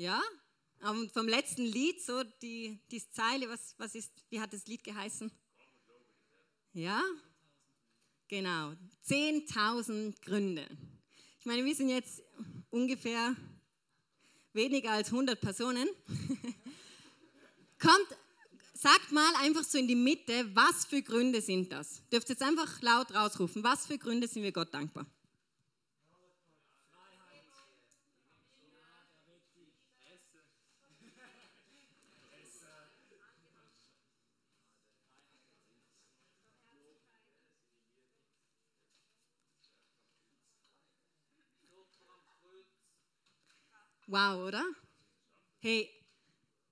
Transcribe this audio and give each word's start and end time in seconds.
Ja? 0.00 0.22
Und 0.80 1.12
vom 1.12 1.28
letzten 1.28 1.62
Lied, 1.62 2.00
so 2.00 2.22
die, 2.40 2.80
die 2.90 3.02
Zeile, 3.10 3.50
was, 3.50 3.74
was 3.76 3.94
ist, 3.94 4.10
wie 4.30 4.40
hat 4.40 4.50
das 4.50 4.66
Lied 4.66 4.82
geheißen? 4.82 5.30
Ja? 6.72 7.02
Genau. 8.26 8.72
10.000 9.06 10.14
Gründe. 10.22 10.66
Ich 11.38 11.44
meine, 11.44 11.62
wir 11.66 11.74
sind 11.74 11.90
jetzt 11.90 12.22
ungefähr 12.70 13.36
weniger 14.54 14.92
als 14.92 15.08
100 15.08 15.38
Personen. 15.38 15.86
Kommt, 17.78 18.08
sagt 18.72 19.12
mal 19.12 19.34
einfach 19.42 19.64
so 19.64 19.76
in 19.76 19.86
die 19.86 19.96
Mitte, 19.96 20.48
was 20.54 20.86
für 20.86 21.02
Gründe 21.02 21.42
sind 21.42 21.72
das? 21.72 22.00
Dürft 22.10 22.30
jetzt 22.30 22.42
einfach 22.42 22.80
laut 22.80 23.14
rausrufen, 23.14 23.62
was 23.62 23.86
für 23.86 23.98
Gründe 23.98 24.28
sind 24.28 24.44
wir 24.44 24.52
Gott 24.52 24.72
dankbar? 24.72 25.04
Wow, 44.10 44.48
oder? 44.48 44.64
Hey, 45.60 45.88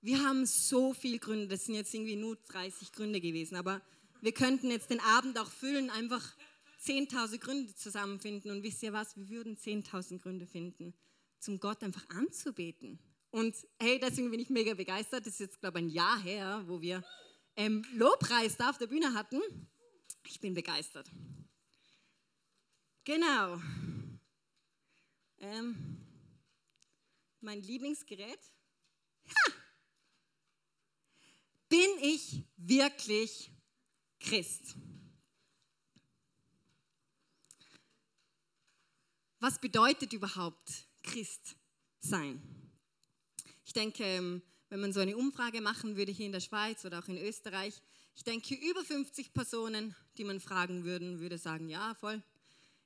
wir 0.01 0.21
haben 0.25 0.45
so 0.45 0.93
viele 0.93 1.19
Gründe. 1.19 1.47
Das 1.47 1.63
sind 1.63 1.75
jetzt 1.75 1.93
irgendwie 1.93 2.17
nur 2.17 2.35
30 2.35 2.91
Gründe 2.91 3.21
gewesen. 3.21 3.55
Aber 3.55 3.81
wir 4.19 4.33
könnten 4.33 4.69
jetzt 4.69 4.89
den 4.89 4.99
Abend 4.99 5.39
auch 5.39 5.49
füllen, 5.49 5.89
einfach 5.89 6.35
10.000 6.83 7.39
Gründe 7.39 7.73
zusammenfinden. 7.75 8.51
Und 8.51 8.61
wisst 8.61 8.83
ihr 8.83 8.91
was? 8.91 9.15
Wir 9.15 9.29
würden 9.29 9.55
10.000 9.55 10.19
Gründe 10.19 10.47
finden, 10.47 10.93
zum 11.39 11.61
Gott 11.61 11.81
einfach 11.81 12.09
anzubeten. 12.09 12.99
Und 13.31 13.55
hey, 13.79 14.01
deswegen 14.01 14.31
bin 14.31 14.41
ich 14.41 14.49
mega 14.49 14.73
begeistert. 14.73 15.25
Das 15.25 15.31
ist 15.35 15.39
jetzt, 15.39 15.61
glaube 15.61 15.79
ich, 15.79 15.85
ein 15.85 15.89
Jahr 15.91 16.21
her, 16.21 16.65
wo 16.67 16.81
wir 16.81 17.05
ähm, 17.55 17.85
Lobpreis 17.93 18.57
da 18.57 18.69
auf 18.71 18.79
der 18.79 18.87
Bühne 18.87 19.13
hatten. 19.13 19.39
Ich 20.27 20.41
bin 20.41 20.53
begeistert. 20.53 21.09
Genau. 23.05 23.61
Ähm, 25.37 26.08
mein 27.41 27.61
Lieblingsgerät. 27.61 28.39
Ha! 29.27 29.53
Bin 31.69 31.89
ich 32.01 32.43
wirklich 32.57 33.51
Christ? 34.19 34.75
Was 39.39 39.59
bedeutet 39.61 40.11
überhaupt 40.11 40.87
Christ 41.03 41.55
sein? 41.99 42.41
Ich 43.63 43.73
denke, 43.73 44.03
ähm, 44.03 44.41
wenn 44.69 44.81
man 44.81 44.91
so 44.91 44.99
eine 44.99 45.15
Umfrage 45.15 45.61
machen 45.61 45.95
würde 45.95 46.11
hier 46.11 46.25
in 46.25 46.31
der 46.31 46.39
Schweiz 46.39 46.83
oder 46.85 46.99
auch 46.99 47.07
in 47.07 47.17
Österreich, 47.17 47.81
ich 48.15 48.23
denke, 48.23 48.55
über 48.55 48.83
50 48.83 49.33
Personen, 49.33 49.95
die 50.17 50.25
man 50.25 50.39
fragen 50.39 50.83
würden, 50.83 51.19
würde 51.19 51.37
sagen, 51.37 51.69
ja, 51.69 51.95
voll, 51.95 52.21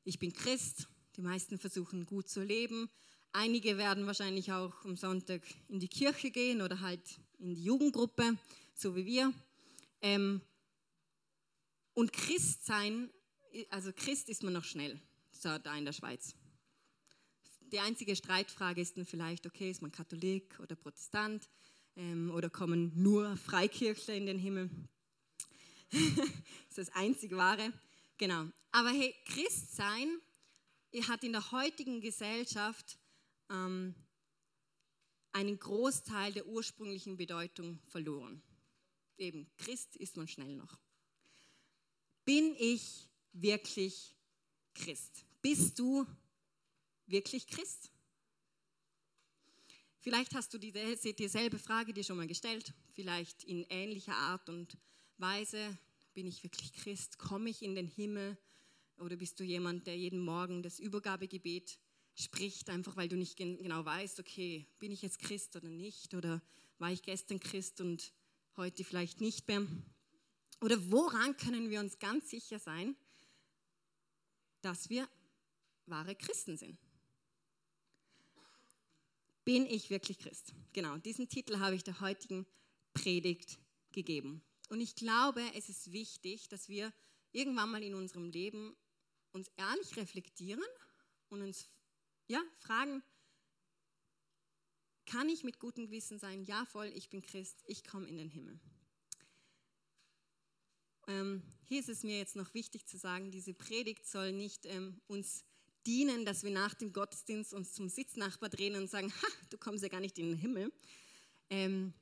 ich 0.04 0.20
bin 0.20 0.32
Christ. 0.32 0.88
Die 1.16 1.22
meisten 1.22 1.58
versuchen 1.58 2.06
gut 2.06 2.28
zu 2.28 2.44
leben, 2.44 2.90
Einige 3.36 3.80
werden 3.80 4.06
wahrscheinlich 4.06 4.52
auch 4.52 4.86
am 4.86 4.96
Sonntag 4.96 5.42
in 5.68 5.80
die 5.80 5.88
Kirche 5.88 6.30
gehen 6.30 6.62
oder 6.62 6.82
halt 6.82 7.02
in 7.40 7.56
die 7.56 7.64
Jugendgruppe, 7.64 8.38
so 8.76 8.96
wie 8.96 9.08
wir. 9.08 9.34
Ähm, 10.04 10.40
und 11.96 12.14
Christ 12.14 12.64
sein, 12.64 13.10
also 13.72 13.92
Christ 13.92 14.30
ist 14.30 14.44
man 14.44 14.54
noch 14.54 14.64
schnell, 14.64 15.00
so 15.32 15.58
da 15.58 15.76
in 15.76 15.84
der 15.84 15.94
Schweiz. 15.94 16.36
Die 17.72 17.80
einzige 17.80 18.16
Streitfrage 18.16 18.82
ist 18.82 18.98
dann 18.98 19.06
vielleicht, 19.06 19.48
okay, 19.48 19.72
ist 19.72 19.82
man 19.82 19.92
Katholik 19.92 20.60
oder 20.60 20.76
Protestant 20.76 21.50
ähm, 21.96 22.30
oder 22.30 22.52
kommen 22.52 22.92
nur 22.96 23.36
Freikirchler 23.36 24.14
in 24.14 24.28
den 24.28 24.38
Himmel? 24.38 24.70
das 25.92 25.98
ist 26.70 26.78
das 26.78 26.90
einzig 26.90 27.32
Wahre. 27.32 27.74
Genau. 28.20 28.46
Aber 28.72 28.90
hey, 28.90 29.16
Christ 29.26 29.76
sein 29.76 30.22
hat 31.08 31.24
in 31.24 31.32
der 31.32 31.52
heutigen 31.52 32.00
Gesellschaft 32.00 33.00
ähm, 33.54 33.96
einen 35.32 35.58
Großteil 35.58 36.34
der 36.34 36.46
ursprünglichen 36.48 37.16
Bedeutung 37.18 37.80
verloren. 37.88 38.42
Eben, 39.18 39.48
Christ 39.58 39.96
ist 39.96 40.18
man 40.18 40.28
schnell 40.28 40.56
noch. 40.56 40.78
Bin 42.26 42.56
ich 42.58 43.08
wirklich 43.32 44.16
Christ? 44.74 45.26
Bist 45.42 45.80
du 45.80 46.06
wirklich 47.06 47.48
Christ? 47.48 47.92
Vielleicht 50.00 50.34
hast 50.36 50.54
du 50.54 50.58
dieselbe 50.58 51.58
Frage 51.60 51.94
dir 51.94 52.04
schon 52.04 52.18
mal 52.18 52.28
gestellt, 52.28 52.74
vielleicht 52.92 53.44
in 53.46 53.66
ähnlicher 53.70 54.16
Art 54.16 54.50
und 54.50 54.78
Weise. 55.18 55.78
Bin 56.14 56.28
ich 56.28 56.44
wirklich 56.44 56.74
Christ? 56.74 57.18
Komme 57.18 57.50
ich 57.50 57.62
in 57.62 57.76
den 57.76 57.88
Himmel? 57.88 58.38
Oder 58.98 59.16
bist 59.16 59.40
du 59.40 59.44
jemand, 59.44 59.88
der 59.88 59.98
jeden 59.98 60.20
Morgen 60.20 60.62
das 60.62 60.80
Übergabegebet 60.80 61.80
spricht, 62.16 62.70
einfach 62.70 62.96
weil 62.96 63.10
du 63.10 63.16
nicht 63.16 63.38
genau 63.38 63.86
weißt, 63.86 64.20
okay, 64.20 64.66
bin 64.80 64.92
ich 64.92 65.02
jetzt 65.02 65.20
Christ 65.20 65.56
oder 65.56 65.70
nicht? 65.70 66.14
Oder 66.14 66.42
war 66.78 66.92
ich 66.92 67.02
gestern 67.02 67.40
Christ 67.40 67.82
und 67.82 68.14
heute 68.58 68.84
vielleicht 68.84 69.22
nicht 69.22 69.48
mehr? 69.48 69.66
Oder 70.62 70.92
woran 70.92 71.36
können 71.38 71.70
wir 71.70 71.80
uns 71.80 72.00
ganz 72.00 72.30
sicher 72.30 72.60
sein, 72.60 72.96
dass 74.62 74.90
wir 74.90 75.08
wahre 75.88 76.16
Christen 76.16 76.58
sind? 76.58 76.78
Bin 79.44 79.66
ich 79.66 79.90
wirklich 79.90 80.20
Christ? 80.20 80.54
Genau, 80.72 80.98
diesen 80.98 81.28
Titel 81.28 81.60
habe 81.60 81.76
ich 81.76 81.84
der 81.84 82.00
heutigen 82.00 82.46
Predigt 82.94 83.60
gegeben. 83.92 84.42
Und 84.70 84.80
ich 84.80 84.96
glaube, 84.96 85.42
es 85.56 85.68
ist 85.68 85.92
wichtig, 85.92 86.48
dass 86.48 86.70
wir 86.70 86.94
irgendwann 87.34 87.72
mal 87.72 87.84
in 87.84 87.94
unserem 87.94 88.30
Leben 88.30 88.76
uns 89.34 89.52
ehrlich 89.58 89.98
reflektieren 89.98 90.64
und 91.30 91.42
uns 91.42 91.68
ja, 92.28 92.42
fragen, 92.60 93.04
kann 95.06 95.30
ich 95.30 95.44
mit 95.44 95.60
gutem 95.60 95.86
Gewissen 95.86 96.20
sein, 96.20 96.44
ja 96.44 96.66
voll, 96.66 96.92
ich 96.96 97.10
bin 97.10 97.22
Christ, 97.22 97.64
ich 97.68 97.84
komme 97.84 98.08
in 98.08 98.18
den 98.18 98.30
Himmel. 98.30 98.60
Ähm, 101.08 101.44
hier 101.66 101.80
ist 101.80 101.90
es 101.90 102.04
mir 102.04 102.18
jetzt 102.18 102.36
noch 102.36 102.54
wichtig 102.54 102.86
zu 102.86 102.98
sagen, 102.98 103.32
diese 103.32 103.54
Predigt 103.54 104.08
soll 104.08 104.32
nicht 104.32 104.66
ähm, 104.66 105.02
uns 105.08 105.44
dienen, 105.86 106.26
dass 106.26 106.44
wir 106.44 106.52
nach 106.52 106.74
dem 106.74 106.94
Gottesdienst 106.94 107.54
uns 107.54 107.74
zum 107.74 107.90
Sitznachbar 107.90 108.50
drehen 108.50 108.76
und 108.76 108.90
sagen, 108.90 109.12
ha, 109.12 109.28
du 109.50 109.58
kommst 109.58 109.84
ja 109.84 109.90
gar 109.90 110.00
nicht 110.00 110.18
in 110.18 110.30
den 110.30 110.38
Himmel. 110.38 110.72
Ähm, 111.50 111.94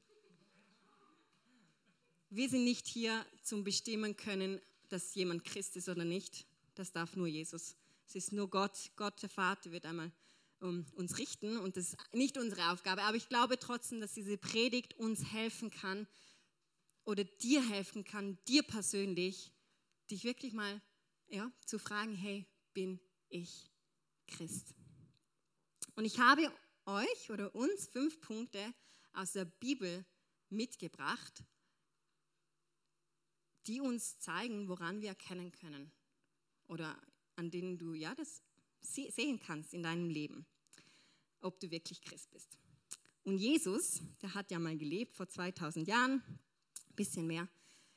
wir 2.29 2.47
sind 2.47 2.63
nicht 2.63 2.87
hier 2.87 3.25
zum 3.43 3.63
Bestimmen 3.63 4.15
können, 4.15 4.61
dass 4.89 5.15
jemand 5.15 5.43
Christ 5.43 5.75
ist 5.75 5.89
oder 5.89 6.05
nicht. 6.05 6.45
Das 6.75 6.91
darf 6.91 7.15
nur 7.15 7.27
Jesus. 7.27 7.75
Es 8.11 8.25
ist 8.25 8.33
nur 8.33 8.49
Gott, 8.49 8.91
Gott 8.97 9.21
der 9.21 9.29
Vater 9.29 9.71
wird 9.71 9.85
einmal 9.85 10.11
um, 10.59 10.85
uns 10.95 11.17
richten 11.17 11.57
und 11.57 11.77
das 11.77 11.93
ist 11.93 11.97
nicht 12.13 12.37
unsere 12.37 12.69
Aufgabe. 12.69 13.03
Aber 13.03 13.15
ich 13.15 13.29
glaube 13.29 13.57
trotzdem, 13.57 14.01
dass 14.01 14.11
diese 14.11 14.37
Predigt 14.37 14.95
uns 14.95 15.31
helfen 15.31 15.71
kann 15.71 16.05
oder 17.05 17.23
dir 17.23 17.65
helfen 17.69 18.03
kann, 18.03 18.37
dir 18.49 18.63
persönlich, 18.63 19.53
dich 20.09 20.25
wirklich 20.25 20.51
mal 20.51 20.81
ja, 21.29 21.49
zu 21.65 21.79
fragen, 21.79 22.13
hey, 22.13 22.45
bin 22.73 22.99
ich 23.29 23.71
Christ? 24.27 24.75
Und 25.95 26.03
ich 26.03 26.19
habe 26.19 26.51
euch 26.85 27.31
oder 27.31 27.55
uns 27.55 27.87
fünf 27.87 28.19
Punkte 28.19 28.73
aus 29.13 29.31
der 29.31 29.45
Bibel 29.45 30.05
mitgebracht, 30.49 31.45
die 33.67 33.79
uns 33.79 34.19
zeigen, 34.19 34.67
woran 34.67 34.99
wir 34.99 35.09
erkennen 35.09 35.53
können 35.53 35.93
oder 36.67 37.01
an 37.41 37.49
denen 37.49 37.79
du 37.79 37.95
ja 37.95 38.13
das 38.13 38.43
sehen 38.81 39.39
kannst 39.39 39.73
in 39.73 39.81
deinem 39.81 40.09
Leben, 40.09 40.45
ob 41.41 41.59
du 41.59 41.71
wirklich 41.71 42.01
Christ 42.01 42.29
bist. 42.29 42.59
Und 43.23 43.37
Jesus, 43.37 44.01
der 44.21 44.35
hat 44.35 44.51
ja 44.51 44.59
mal 44.59 44.77
gelebt 44.77 45.15
vor 45.15 45.27
2000 45.27 45.87
Jahren, 45.87 46.21
ein 46.21 46.95
bisschen 46.95 47.25
mehr. 47.25 47.47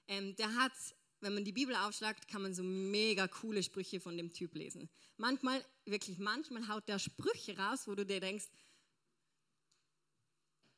Ähm, 0.08 0.34
der 0.36 0.54
hat, 0.54 0.72
wenn 1.20 1.34
man 1.34 1.44
die 1.44 1.52
Bibel 1.52 1.74
aufschlagt, 1.76 2.26
kann 2.26 2.40
man 2.40 2.54
so 2.54 2.62
mega 2.62 3.28
coole 3.28 3.62
Sprüche 3.62 4.00
von 4.00 4.16
dem 4.16 4.32
Typ 4.32 4.54
lesen. 4.54 4.88
Manchmal, 5.18 5.62
wirklich 5.84 6.18
manchmal 6.18 6.66
haut 6.68 6.88
der 6.88 6.98
Sprüche 6.98 7.56
raus, 7.58 7.86
wo 7.86 7.94
du 7.94 8.06
dir 8.06 8.20
denkst, 8.20 8.48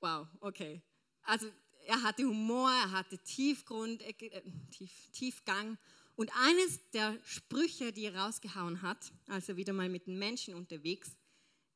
wow, 0.01 0.27
okay. 0.41 0.83
Also 1.23 1.49
er 1.87 2.03
hatte 2.03 2.25
Humor, 2.25 2.71
er 2.71 2.91
hatte 2.91 3.19
Tiefgrund, 3.19 4.03
äh, 4.03 4.43
Tief, 4.73 5.11
Tiefgang 5.13 5.79
und 6.17 6.31
eines 6.35 6.81
der 6.93 7.19
Sprüche, 7.25 7.93
die 7.93 8.07
er 8.07 8.17
rausgehauen 8.17 8.83
hat, 8.83 9.13
als 9.29 9.49
er 9.49 9.57
wieder 9.57 9.73
mal 9.73 9.89
mit 9.89 10.07
den 10.07 10.19
Menschen 10.19 10.55
unterwegs 10.55 11.17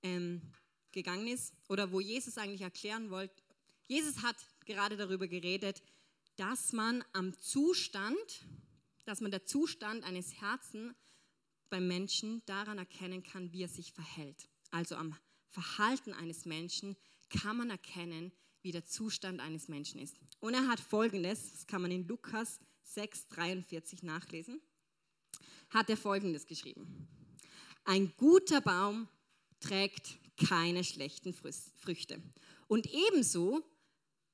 ähm, 0.02 0.40
gegangen 0.92 1.28
ist, 1.28 1.54
oder 1.68 1.92
wo 1.92 2.00
Jesus 2.00 2.38
eigentlich 2.38 2.62
erklären 2.62 3.10
wollte, 3.10 3.42
Jesus 3.86 4.22
hat 4.22 4.36
gerade 4.64 4.96
darüber 4.96 5.28
geredet, 5.28 5.82
dass 6.36 6.72
man 6.72 7.04
am 7.12 7.38
Zustand, 7.38 8.46
dass 9.04 9.20
man 9.20 9.30
der 9.30 9.44
Zustand 9.44 10.04
eines 10.04 10.40
Herzens 10.40 10.94
beim 11.68 11.86
Menschen 11.86 12.42
daran 12.46 12.78
erkennen 12.78 13.22
kann, 13.22 13.52
wie 13.52 13.62
er 13.62 13.68
sich 13.68 13.92
verhält. 13.92 14.48
Also 14.70 14.96
am 14.96 15.16
Verhalten 15.48 16.14
eines 16.14 16.46
Menschen 16.46 16.96
kann 17.28 17.56
man 17.58 17.70
erkennen, 17.70 18.32
wie 18.62 18.72
der 18.72 18.86
Zustand 18.86 19.40
eines 19.40 19.68
Menschen 19.68 20.00
ist. 20.00 20.16
Und 20.40 20.54
er 20.54 20.66
hat 20.66 20.80
folgendes, 20.80 21.52
das 21.52 21.66
kann 21.66 21.82
man 21.82 21.90
in 21.90 22.06
Lukas 22.06 22.60
6, 22.94 23.28
43 23.28 24.02
nachlesen, 24.02 24.60
hat 25.70 25.88
er 25.88 25.96
folgendes 25.96 26.46
geschrieben. 26.46 27.08
Ein 27.84 28.12
guter 28.16 28.60
Baum 28.60 29.08
trägt 29.60 30.18
keine 30.36 30.84
schlechten 30.84 31.32
Früchte. 31.32 32.22
Und 32.66 32.86
ebenso 32.92 33.62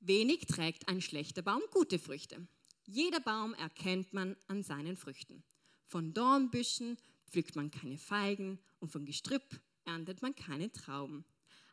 wenig 0.00 0.46
trägt 0.46 0.88
ein 0.88 1.00
schlechter 1.00 1.42
Baum 1.42 1.62
gute 1.70 1.98
Früchte. 1.98 2.46
Jeder 2.86 3.20
Baum 3.20 3.54
erkennt 3.54 4.12
man 4.12 4.36
an 4.46 4.62
seinen 4.62 4.96
Früchten. 4.96 5.42
Von 5.86 6.14
Dornbüschen 6.14 6.96
pflückt 7.26 7.56
man 7.56 7.70
keine 7.70 7.98
Feigen 7.98 8.58
und 8.80 8.90
von 8.90 9.04
Gestrüpp 9.04 9.60
erntet 9.84 10.22
man 10.22 10.34
keine 10.34 10.72
Trauben. 10.72 11.24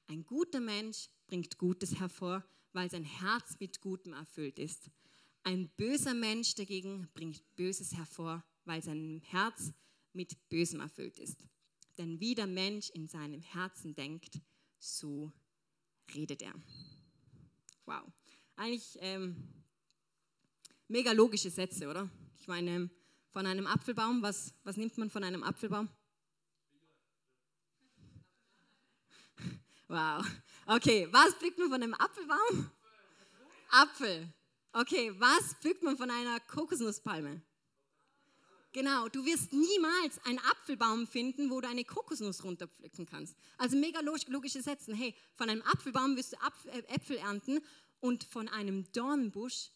Ein 0.07 0.25
guter 0.25 0.59
Mensch 0.59 1.09
bringt 1.27 1.57
Gutes 1.57 1.99
hervor, 1.99 2.43
weil 2.73 2.89
sein 2.89 3.03
Herz 3.03 3.57
mit 3.59 3.79
Gutem 3.81 4.13
erfüllt 4.13 4.59
ist. 4.59 4.89
Ein 5.43 5.69
böser 5.75 6.13
Mensch 6.13 6.55
dagegen 6.55 7.09
bringt 7.13 7.43
Böses 7.55 7.93
hervor, 7.95 8.43
weil 8.63 8.81
sein 8.81 9.21
Herz 9.25 9.73
mit 10.13 10.37
Bösem 10.49 10.79
erfüllt 10.79 11.19
ist. 11.19 11.43
Denn 11.97 12.19
wie 12.19 12.33
der 12.33 12.47
Mensch 12.47 12.89
in 12.91 13.07
seinem 13.07 13.41
Herzen 13.41 13.93
denkt, 13.93 14.39
so 14.79 15.31
redet 16.15 16.41
er. 16.41 16.53
Wow. 17.85 18.11
Eigentlich 18.55 18.97
ähm, 19.01 19.35
mega 20.87 21.11
logische 21.11 21.49
Sätze, 21.49 21.89
oder? 21.89 22.09
Ich 22.39 22.47
meine, 22.47 22.89
von 23.31 23.45
einem 23.45 23.67
Apfelbaum, 23.67 24.21
was, 24.21 24.53
was 24.63 24.77
nimmt 24.77 24.97
man 24.97 25.09
von 25.09 25.23
einem 25.23 25.43
Apfelbaum? 25.43 25.89
Wow. 29.87 30.25
Okay, 30.65 31.07
was 31.11 31.33
pflückt 31.35 31.59
man 31.59 31.69
von 31.69 31.83
einem 31.83 31.93
Apfelbaum? 31.95 32.71
Apfel. 33.69 34.33
Okay, 34.75 35.11
was 35.19 35.53
pflückt 35.61 35.83
man 35.83 35.97
von 35.97 36.09
einer 36.09 36.39
Kokosnusspalme? 36.39 37.43
Genau, 38.71 39.07
du 39.07 39.23
wirst 39.23 39.53
niemals 39.53 40.19
einen 40.25 40.39
Apfelbaum 40.39 41.05
finden, 41.05 41.51
wo 41.51 41.61
du 41.61 41.67
eine 41.67 41.85
Kokosnuss 41.85 42.43
runterpflücken 42.43 43.05
kannst. 43.05 43.37
Also 43.59 43.77
mega 43.77 43.99
logische 44.01 44.63
Sätze. 44.63 44.95
Hey, 44.95 45.13
von 45.35 45.47
einem 45.47 45.61
Apfelbaum 45.61 46.17
wirst 46.17 46.33
du 46.33 46.37
äh, 46.71 46.79
Äpfel 46.87 47.17
ernten 47.17 47.59
und 47.99 48.23
von 48.23 48.47
einem 48.47 48.91
Dornbusch 48.93 49.69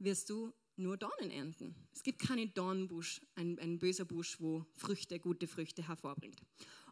wirst 0.00 0.28
du 0.30 0.52
nur 0.74 0.96
Dornen 0.96 1.30
ernten. 1.30 1.76
Es 1.92 2.02
gibt 2.02 2.20
keinen 2.20 2.52
Dornbusch, 2.52 3.20
ein, 3.36 3.56
ein 3.60 3.78
böser 3.78 4.04
Busch, 4.04 4.40
wo 4.40 4.66
Früchte, 4.74 5.20
gute 5.20 5.46
Früchte 5.46 5.86
hervorbringt. 5.86 6.40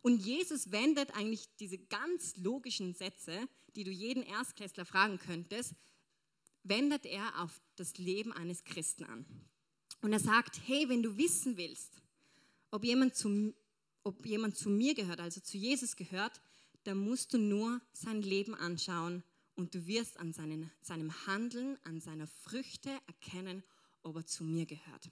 Und 0.03 0.25
Jesus 0.25 0.71
wendet 0.71 1.17
eigentlich 1.17 1.49
diese 1.57 1.79
ganz 1.79 2.37
logischen 2.37 2.95
Sätze, 2.95 3.49
die 3.75 3.83
du 3.83 3.91
jeden 3.91 4.23
Erstklässler 4.23 4.85
fragen 4.85 5.19
könntest, 5.19 5.75
wendet 6.69 7.07
er 7.07 7.41
auf 7.41 7.61
das 7.77 7.99
Leben 7.99 8.33
eines 8.33 8.65
Christen 8.65 9.05
an. 9.05 9.25
Und 10.01 10.13
er 10.13 10.21
sagt, 10.21 10.61
hey, 10.67 10.89
wenn 10.89 11.03
du 11.03 11.17
wissen 11.17 11.57
willst, 11.57 12.03
ob 12.71 12.85
jemand 12.85 13.15
zu, 13.15 13.55
ob 14.05 14.25
jemand 14.27 14.57
zu 14.57 14.71
mir 14.71 14.95
gehört, 14.95 15.21
also 15.21 15.41
zu 15.41 15.57
Jesus 15.57 15.97
gehört, 15.97 16.41
dann 16.85 16.99
musst 16.99 17.33
du 17.33 17.39
nur 17.39 17.81
sein 17.93 18.23
Leben 18.23 18.55
anschauen 18.55 19.23
und 19.57 19.75
du 19.75 19.87
wirst 19.87 20.19
an 20.19 20.33
seinen, 20.33 20.71
seinem 20.81 21.27
Handeln, 21.27 21.77
an 21.85 22.01
seiner 22.01 22.27
Früchte 22.27 22.91
erkennen, 23.07 23.65
ob 24.03 24.17
er 24.17 24.27
zu 24.27 24.45
mir 24.45 24.67
gehört. 24.67 25.11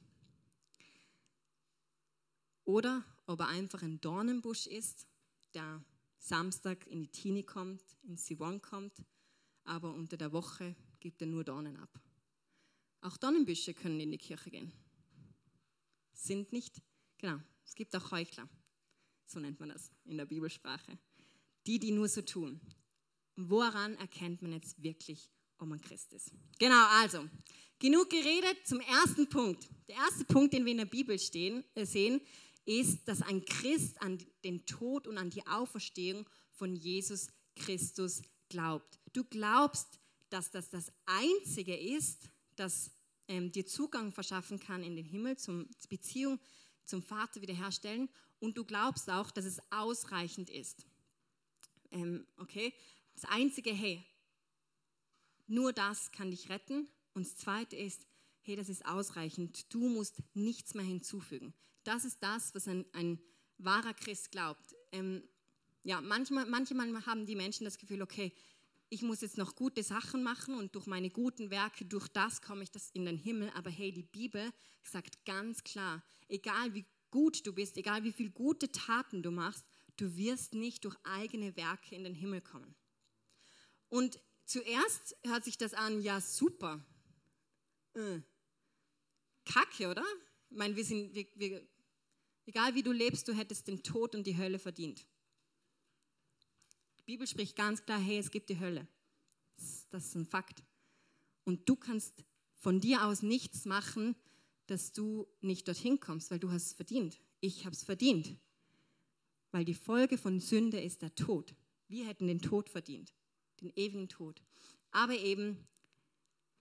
Oder 2.64 3.04
ob 3.26 3.40
er 3.40 3.48
einfach 3.48 3.82
ein 3.82 4.00
Dornenbusch 4.00 4.66
ist, 4.66 5.06
der 5.54 5.84
Samstag 6.18 6.86
in 6.86 7.00
die 7.00 7.10
Tini 7.10 7.42
kommt, 7.42 7.82
in 8.02 8.16
Sivon 8.16 8.60
kommt, 8.60 9.04
aber 9.64 9.92
unter 9.92 10.16
der 10.16 10.32
Woche 10.32 10.74
gibt 11.06 11.20
er 11.20 11.28
nur 11.28 11.44
Dornen 11.44 11.76
ab. 11.76 12.00
Auch 13.00 13.16
Dornenbüsche 13.16 13.74
können 13.74 14.00
in 14.00 14.10
die 14.10 14.18
Kirche 14.18 14.50
gehen. 14.50 14.72
Sind 16.12 16.52
nicht, 16.52 16.82
genau, 17.16 17.38
es 17.64 17.76
gibt 17.76 17.94
auch 17.94 18.10
Heuchler, 18.10 18.48
so 19.24 19.38
nennt 19.38 19.60
man 19.60 19.68
das 19.68 19.92
in 20.04 20.16
der 20.16 20.24
Bibelsprache. 20.24 20.98
Die, 21.64 21.78
die 21.78 21.92
nur 21.92 22.08
so 22.08 22.22
tun. 22.22 22.60
Woran 23.36 23.94
erkennt 23.98 24.42
man 24.42 24.50
jetzt 24.50 24.82
wirklich, 24.82 25.30
ob 25.58 25.68
man 25.68 25.80
Christ 25.80 26.12
ist? 26.12 26.32
Genau, 26.58 26.84
also, 27.00 27.28
genug 27.78 28.10
geredet 28.10 28.66
zum 28.66 28.80
ersten 28.80 29.28
Punkt. 29.28 29.68
Der 29.86 29.94
erste 29.94 30.24
Punkt, 30.24 30.54
den 30.54 30.64
wir 30.64 30.72
in 30.72 30.78
der 30.78 30.86
Bibel 30.86 31.16
stehen, 31.20 31.62
äh, 31.76 31.86
sehen, 31.86 32.20
ist, 32.64 33.06
dass 33.06 33.22
ein 33.22 33.44
Christ 33.44 34.02
an 34.02 34.18
den 34.42 34.66
Tod 34.66 35.06
und 35.06 35.18
an 35.18 35.30
die 35.30 35.46
Auferstehung 35.46 36.28
von 36.50 36.74
Jesus 36.74 37.28
Christus 37.54 38.22
glaubt. 38.48 38.98
Du 39.12 39.22
glaubst, 39.22 40.00
dass 40.30 40.50
das 40.50 40.70
das 40.70 40.92
Einzige 41.06 41.76
ist, 41.76 42.28
das 42.56 42.90
ähm, 43.28 43.52
dir 43.52 43.66
Zugang 43.66 44.12
verschaffen 44.12 44.60
kann 44.60 44.82
in 44.82 44.96
den 44.96 45.04
Himmel, 45.04 45.36
zum 45.36 45.68
Beziehung 45.88 46.38
zum 46.84 47.02
Vater 47.02 47.42
wiederherstellen. 47.42 48.08
Und 48.38 48.56
du 48.56 48.64
glaubst 48.64 49.10
auch, 49.10 49.30
dass 49.30 49.44
es 49.44 49.60
ausreichend 49.70 50.50
ist. 50.50 50.86
Ähm, 51.90 52.26
okay? 52.36 52.72
Das 53.14 53.24
Einzige, 53.24 53.72
hey, 53.72 54.04
nur 55.46 55.72
das 55.72 56.12
kann 56.12 56.30
dich 56.30 56.48
retten. 56.48 56.88
Und 57.14 57.26
das 57.26 57.36
Zweite 57.36 57.76
ist, 57.76 58.06
hey, 58.42 58.56
das 58.56 58.68
ist 58.68 58.84
ausreichend. 58.86 59.72
Du 59.72 59.88
musst 59.88 60.22
nichts 60.34 60.74
mehr 60.74 60.84
hinzufügen. 60.84 61.54
Das 61.84 62.04
ist 62.04 62.22
das, 62.22 62.54
was 62.54 62.68
ein, 62.68 62.84
ein 62.92 63.20
wahrer 63.58 63.94
Christ 63.94 64.30
glaubt. 64.30 64.74
Ähm, 64.92 65.22
ja, 65.82 66.00
manchmal, 66.00 66.46
manchmal 66.46 67.06
haben 67.06 67.26
die 67.26 67.36
Menschen 67.36 67.64
das 67.64 67.78
Gefühl, 67.78 68.02
okay, 68.02 68.32
ich 68.88 69.02
muss 69.02 69.20
jetzt 69.20 69.36
noch 69.36 69.56
gute 69.56 69.82
Sachen 69.82 70.22
machen 70.22 70.54
und 70.54 70.74
durch 70.74 70.86
meine 70.86 71.10
guten 71.10 71.50
Werke, 71.50 71.84
durch 71.84 72.08
das 72.08 72.40
komme 72.40 72.62
ich 72.62 72.70
das 72.70 72.90
in 72.90 73.04
den 73.04 73.16
Himmel. 73.16 73.50
Aber 73.54 73.70
hey, 73.70 73.92
die 73.92 74.02
Bibel 74.02 74.50
sagt 74.82 75.24
ganz 75.24 75.64
klar, 75.64 76.02
egal 76.28 76.74
wie 76.74 76.84
gut 77.10 77.46
du 77.46 77.52
bist, 77.52 77.76
egal 77.76 78.04
wie 78.04 78.12
viele 78.12 78.30
gute 78.30 78.70
Taten 78.70 79.22
du 79.22 79.30
machst, 79.30 79.64
du 79.96 80.16
wirst 80.16 80.54
nicht 80.54 80.84
durch 80.84 80.96
eigene 81.02 81.56
Werke 81.56 81.94
in 81.94 82.04
den 82.04 82.14
Himmel 82.14 82.40
kommen. 82.40 82.74
Und 83.88 84.20
zuerst 84.44 85.16
hört 85.24 85.44
sich 85.44 85.58
das 85.58 85.74
an, 85.74 86.00
ja 86.00 86.20
super, 86.20 86.84
äh, 87.94 88.20
Kacke, 89.44 89.88
oder? 89.88 90.04
Ich 90.50 90.56
meine, 90.56 90.76
wir 90.76 90.84
sind, 90.84 91.14
wir, 91.14 91.26
wir 91.34 91.66
Egal 92.46 92.76
wie 92.76 92.82
du 92.82 92.92
lebst, 92.92 93.26
du 93.26 93.32
hättest 93.32 93.66
den 93.66 93.82
Tod 93.82 94.14
und 94.14 94.24
die 94.24 94.38
Hölle 94.38 94.60
verdient. 94.60 95.04
Bibel 97.06 97.26
spricht 97.26 97.56
ganz 97.56 97.84
klar, 97.84 97.98
hey, 97.98 98.18
es 98.18 98.30
gibt 98.30 98.50
die 98.50 98.60
Hölle. 98.60 98.86
Das 99.90 100.06
ist 100.06 100.14
ein 100.14 100.26
Fakt. 100.26 100.62
Und 101.44 101.68
du 101.68 101.76
kannst 101.76 102.24
von 102.54 102.80
dir 102.80 103.06
aus 103.06 103.22
nichts 103.22 103.64
machen, 103.64 104.16
dass 104.66 104.92
du 104.92 105.26
nicht 105.40 105.66
dorthin 105.68 106.00
kommst, 106.00 106.30
weil 106.30 106.40
du 106.40 106.50
hast 106.50 106.66
es 106.66 106.72
verdient. 106.72 107.20
Ich 107.40 107.64
habe 107.64 107.74
es 107.74 107.84
verdient. 107.84 108.36
Weil 109.52 109.64
die 109.64 109.74
Folge 109.74 110.18
von 110.18 110.40
Sünde 110.40 110.80
ist 110.80 111.02
der 111.02 111.14
Tod. 111.14 111.54
Wir 111.88 112.06
hätten 112.06 112.26
den 112.26 112.42
Tod 112.42 112.68
verdient, 112.68 113.14
den 113.60 113.72
ewigen 113.76 114.08
Tod. 114.08 114.42
Aber 114.90 115.14
eben, 115.14 115.64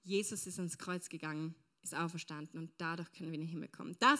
Jesus 0.03 0.45
ist 0.45 0.59
ans 0.59 0.77
Kreuz 0.77 1.09
gegangen, 1.09 1.55
ist 1.81 1.95
auferstanden 1.95 2.59
und 2.59 2.71
dadurch 2.77 3.11
können 3.11 3.31
wir 3.31 3.39
in 3.39 3.41
den 3.41 3.49
Himmel 3.49 3.69
kommen. 3.69 3.97
Das 3.99 4.19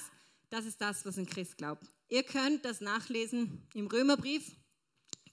das 0.50 0.66
ist 0.66 0.82
das, 0.82 1.06
was 1.06 1.18
ein 1.18 1.26
Christ 1.26 1.58
glaubt. 1.58 1.86
Ihr 2.08 2.24
könnt 2.24 2.66
das 2.66 2.82
nachlesen 2.82 3.62
im 3.74 3.88
Römerbrief. 3.88 4.56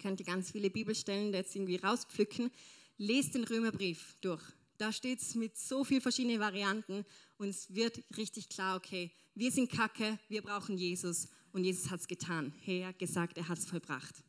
Könnt 0.02 0.18
ihr 0.18 0.26
ganz 0.26 0.50
viele 0.50 0.68
Bibelstellen 0.68 1.32
jetzt 1.32 1.54
irgendwie 1.54 1.76
rauspflücken. 1.76 2.50
Lest 2.98 3.36
den 3.36 3.44
Römerbrief 3.44 4.16
durch. 4.20 4.42
Da 4.76 4.92
steht 4.92 5.20
es 5.20 5.36
mit 5.36 5.56
so 5.56 5.84
vielen 5.84 6.00
verschiedenen 6.00 6.40
Varianten 6.40 7.06
und 7.38 7.48
es 7.48 7.72
wird 7.72 8.02
richtig 8.16 8.48
klar, 8.48 8.76
okay, 8.76 9.12
wir 9.34 9.52
sind 9.52 9.70
Kacke, 9.70 10.18
wir 10.28 10.42
brauchen 10.42 10.76
Jesus 10.76 11.28
und 11.52 11.62
Jesus 11.62 11.88
hat 11.88 12.00
es 12.00 12.08
getan. 12.08 12.52
Er 12.66 12.88
hat 12.88 12.98
gesagt, 12.98 13.38
er 13.38 13.46
hat 13.48 13.58
es 13.58 13.64
vollbracht. 13.64 14.24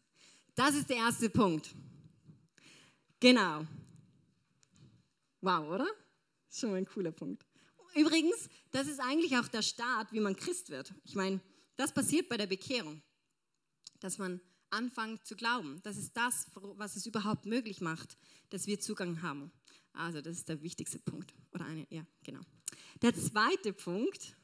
Das 0.53 0.75
ist 0.75 0.89
der 0.89 0.98
erste 0.98 1.30
Punkt. 1.30 1.74
Genau. 3.20 3.65
Wow, 5.42 5.70
oder? 5.70 5.88
Schon 6.51 6.70
mal 6.70 6.77
ein 6.77 6.86
cooler 6.86 7.12
Punkt. 7.12 7.48
Übrigens, 7.96 8.48
das 8.70 8.88
ist 8.88 9.00
eigentlich 9.00 9.36
auch 9.38 9.48
der 9.48 9.63
Start, 9.63 10.12
wie 10.13 10.20
man 10.20 10.36
Christ 10.36 10.70
wird. 10.70 10.94
Ich 11.03 11.15
meine, 11.15 11.42
das 11.77 11.92
passiert 11.92 12.30
bei 12.30 12.38
der 12.38 12.48
Bekehrung, 12.48 13.01
dass 14.00 14.20
man 14.20 14.39
anfängt 14.74 15.25
zu 15.25 15.36
glauben. 15.36 15.80
Das 15.84 15.98
ist 15.98 16.18
das, 16.18 16.48
was 16.53 16.96
es 16.96 17.06
überhaupt 17.06 17.46
möglich 17.46 17.80
macht, 17.80 18.18
dass 18.50 18.68
wir 18.68 18.80
Zugang 18.80 19.22
haben. 19.22 19.51
Also, 19.94 20.22
das 20.22 20.38
ist 20.38 20.50
der 20.50 20.62
wichtigste 20.62 21.00
Punkt. 21.00 21.34
Oder 21.51 21.65
eine, 21.65 21.88
ja, 21.89 22.06
genau. 22.24 22.42
Der 23.01 23.13
zweite 23.13 23.74
Punkt 23.74 24.36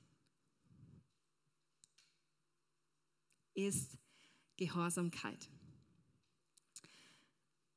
ist 3.53 3.97
Gehorsamkeit. 4.57 5.49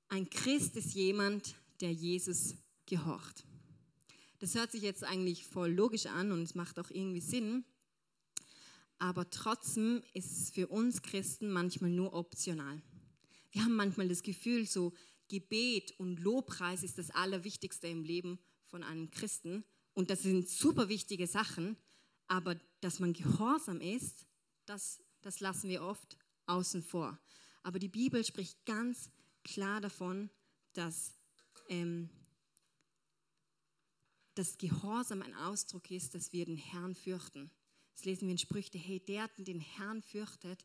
Ein 0.08 0.28
Christ 0.28 0.76
ist 0.76 0.94
jemand, 0.94 1.56
der 1.80 1.92
Jesus 1.92 2.54
gehorcht. 2.86 3.44
Das 4.40 4.54
hört 4.54 4.72
sich 4.72 4.82
jetzt 4.82 5.04
eigentlich 5.04 5.46
voll 5.46 5.70
logisch 5.70 6.06
an 6.06 6.32
und 6.32 6.42
es 6.42 6.54
macht 6.54 6.78
auch 6.78 6.90
irgendwie 6.90 7.20
Sinn. 7.20 7.64
Aber 9.02 9.28
trotzdem 9.30 10.00
ist 10.12 10.30
es 10.30 10.50
für 10.50 10.68
uns 10.68 11.02
Christen 11.02 11.50
manchmal 11.50 11.90
nur 11.90 12.14
optional. 12.14 12.80
Wir 13.50 13.64
haben 13.64 13.74
manchmal 13.74 14.08
das 14.08 14.22
Gefühl, 14.22 14.64
so 14.64 14.92
Gebet 15.26 15.92
und 15.98 16.20
Lobpreis 16.20 16.84
ist 16.84 16.98
das 16.98 17.10
Allerwichtigste 17.10 17.88
im 17.88 18.04
Leben 18.04 18.38
von 18.64 18.84
einem 18.84 19.10
Christen. 19.10 19.64
Und 19.92 20.08
das 20.08 20.22
sind 20.22 20.48
super 20.48 20.88
wichtige 20.88 21.26
Sachen, 21.26 21.76
aber 22.28 22.54
dass 22.80 23.00
man 23.00 23.12
gehorsam 23.12 23.80
ist, 23.80 24.24
das, 24.66 25.02
das 25.20 25.40
lassen 25.40 25.68
wir 25.68 25.82
oft 25.82 26.16
außen 26.46 26.80
vor. 26.80 27.18
Aber 27.64 27.80
die 27.80 27.88
Bibel 27.88 28.24
spricht 28.24 28.64
ganz 28.66 29.10
klar 29.42 29.80
davon, 29.80 30.30
dass 30.74 31.18
ähm, 31.68 32.08
das 34.36 34.58
Gehorsam 34.58 35.22
ein 35.22 35.34
Ausdruck 35.34 35.90
ist, 35.90 36.14
dass 36.14 36.32
wir 36.32 36.44
den 36.44 36.56
Herrn 36.56 36.94
fürchten. 36.94 37.50
Das 37.94 38.04
lesen 38.04 38.26
wir 38.26 38.32
in 38.32 38.38
Sprüche, 38.38 38.78
hey, 38.78 39.00
der 39.00 39.28
den 39.38 39.60
Herrn 39.60 40.02
fürchtet, 40.02 40.64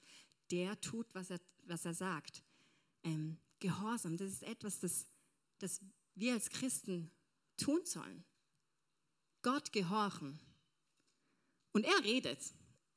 der 0.52 0.80
tut, 0.82 1.08
was 1.14 1.30
er, 1.30 1.40
was 1.64 1.86
er 1.86 1.94
sagt. 1.94 2.44
Ähm, 3.04 3.38
Gehorsam, 3.60 4.18
das 4.18 4.32
ist 4.32 4.44
etwas, 4.44 4.80
das, 4.80 5.08
das 5.58 5.82
wir 6.16 6.34
als 6.34 6.50
Christen 6.50 7.12
tun 7.58 7.86
sollen. 7.86 8.24
Gott 9.42 9.72
gehorchen. 9.72 10.40
Und 11.72 11.86
er 11.86 12.04
redet. 12.04 12.40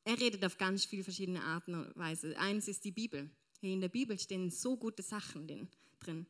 Er 0.04 0.18
redet 0.18 0.44
auf 0.44 0.58
ganz 0.58 0.84
viele 0.84 1.04
verschiedene 1.04 1.42
Arten 1.42 1.74
und 1.74 1.96
Weise. 1.96 2.36
Eins 2.38 2.68
ist 2.68 2.84
die 2.84 2.92
Bibel. 2.92 3.30
In 3.60 3.80
der 3.80 3.88
Bibel 3.88 4.18
stehen 4.18 4.50
so 4.50 4.76
gute 4.76 5.02
Sachen 5.02 5.46
drin. 5.98 6.26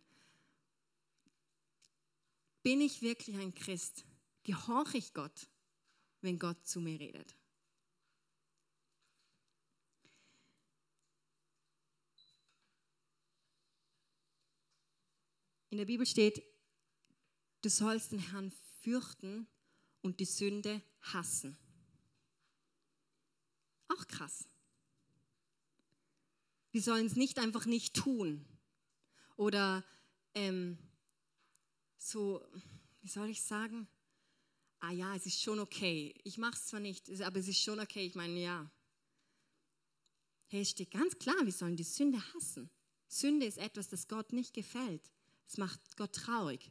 Bin 2.62 2.80
ich 2.80 3.02
wirklich 3.02 3.36
ein 3.36 3.54
Christ? 3.54 4.04
Gehorche 4.42 4.98
ich 4.98 5.14
Gott, 5.14 5.48
wenn 6.20 6.38
Gott 6.38 6.66
zu 6.66 6.80
mir 6.80 6.98
redet? 6.98 7.36
In 15.70 15.78
der 15.78 15.86
Bibel 15.86 16.04
steht, 16.04 16.42
du 17.62 17.70
sollst 17.70 18.12
den 18.12 18.18
Herrn 18.18 18.52
fürchten 18.80 19.46
und 20.02 20.20
die 20.20 20.24
Sünde 20.24 20.82
hassen. 21.00 21.56
Auch 23.88 24.06
krass. 24.06 24.48
Wir 26.72 26.82
sollen 26.82 27.06
es 27.06 27.16
nicht 27.16 27.38
einfach 27.38 27.66
nicht 27.66 27.94
tun 27.94 28.44
oder 29.36 29.84
ähm, 30.34 30.78
so, 31.98 32.46
wie 33.02 33.08
soll 33.08 33.30
ich 33.30 33.42
sagen? 33.42 33.88
Ah 34.78 34.92
ja, 34.92 35.14
es 35.14 35.26
ist 35.26 35.40
schon 35.40 35.58
okay. 35.58 36.14
Ich 36.24 36.38
mache 36.38 36.54
es 36.54 36.66
zwar 36.66 36.80
nicht, 36.80 37.08
aber 37.20 37.38
es 37.38 37.48
ist 37.48 37.60
schon 37.60 37.80
okay. 37.80 38.06
Ich 38.06 38.14
meine, 38.14 38.40
ja. 38.40 38.70
Hey, 40.46 40.62
es 40.62 40.70
steht 40.70 40.90
ganz 40.90 41.18
klar, 41.18 41.36
wir 41.44 41.52
sollen 41.52 41.76
die 41.76 41.84
Sünde 41.84 42.20
hassen. 42.34 42.70
Sünde 43.08 43.46
ist 43.46 43.58
etwas, 43.58 43.88
das 43.88 44.08
Gott 44.08 44.32
nicht 44.32 44.54
gefällt. 44.54 45.10
Es 45.50 45.56
macht 45.56 45.96
Gott 45.96 46.12
traurig. 46.12 46.70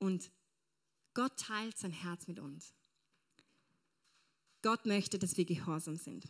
Und 0.00 0.32
Gott 1.14 1.38
teilt 1.38 1.78
sein 1.78 1.92
Herz 1.92 2.26
mit 2.26 2.40
uns. 2.40 2.74
Gott 4.62 4.84
möchte, 4.84 5.16
dass 5.16 5.36
wir 5.36 5.44
gehorsam 5.44 5.94
sind. 5.96 6.24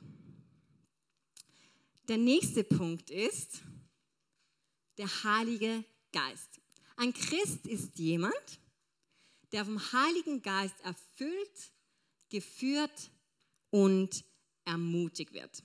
Der 2.08 2.18
nächste 2.18 2.64
Punkt 2.64 3.08
ist 3.08 3.62
der 4.99 5.08
Heilige 5.25 5.82
Geist. 6.12 6.60
Ein 6.96 7.14
Christ 7.14 7.66
ist 7.66 7.99
jemand, 7.99 8.60
der 9.52 9.64
vom 9.64 9.80
Heiligen 9.92 10.42
Geist 10.42 10.78
erfüllt, 10.82 11.72
geführt 12.28 13.10
und 13.70 14.22
ermutigt 14.66 15.32
wird. 15.32 15.62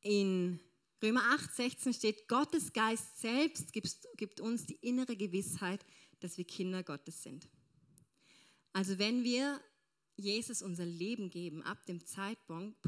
In 0.00 0.58
Römer 1.02 1.22
8, 1.34 1.54
16 1.54 1.94
steht, 1.94 2.28
Gottes 2.28 2.72
Geist 2.72 3.20
selbst 3.20 3.72
gibt, 3.72 4.40
uns 4.40 4.66
die 4.66 4.78
innere 4.80 5.16
Gewissheit, 5.16 5.84
dass 6.20 6.38
wir 6.38 6.44
Kinder 6.44 6.82
Gottes 6.82 7.22
sind. 7.22 7.48
Also 8.72 8.98
wenn 8.98 9.22
wir 9.22 9.60
Jesus 10.16 10.62
unser 10.62 10.86
Leben 10.86 11.30
geben, 11.30 11.62
ab 11.62 11.86
dem 11.86 12.04
Zeitpunkt 12.04 12.82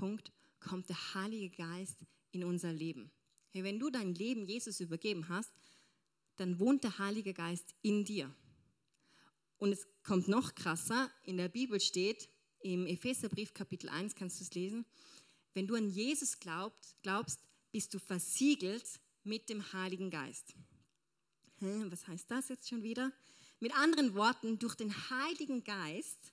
kommt 0.58 0.88
der 0.88 1.14
Heilige 1.14 1.50
Geist 1.50 1.98
in 2.32 2.42
unser 2.42 2.72
Leben. 2.72 3.12
Wenn 3.52 3.78
du 3.78 3.90
dein 3.90 4.14
Leben 4.14 4.44
Jesus 4.44 4.80
übergeben 4.80 5.28
hast, 5.28 5.52
dann 6.36 6.58
wohnt 6.58 6.82
der 6.82 6.98
Heilige 6.98 7.34
Geist 7.34 7.74
in 7.82 8.04
dir. 8.04 8.34
Und 9.58 9.72
es 9.72 9.86
kommt 10.02 10.26
noch 10.26 10.54
krasser, 10.54 11.10
in 11.24 11.36
der 11.36 11.48
Bibel 11.48 11.80
steht, 11.80 12.28
im 12.60 12.86
Epheserbrief 12.86 13.54
Kapitel 13.54 13.88
1 13.88 14.14
kannst 14.14 14.40
du 14.40 14.44
es 14.44 14.54
lesen, 14.54 14.84
wenn 15.54 15.66
du 15.66 15.74
an 15.74 15.88
Jesus 15.88 16.40
glaubst, 16.40 16.96
glaubst 17.02 17.40
bist 17.70 17.94
du 17.94 17.98
versiegelt 17.98 19.00
mit 19.24 19.48
dem 19.48 19.72
Heiligen 19.72 20.10
Geist. 20.10 20.54
Was 21.60 22.08
heißt 22.08 22.30
das 22.30 22.48
jetzt 22.48 22.68
schon 22.68 22.82
wieder? 22.82 23.12
Mit 23.58 23.74
anderen 23.76 24.14
Worten, 24.14 24.58
durch 24.58 24.74
den 24.74 24.92
Heiligen 25.10 25.62
Geist 25.62 26.32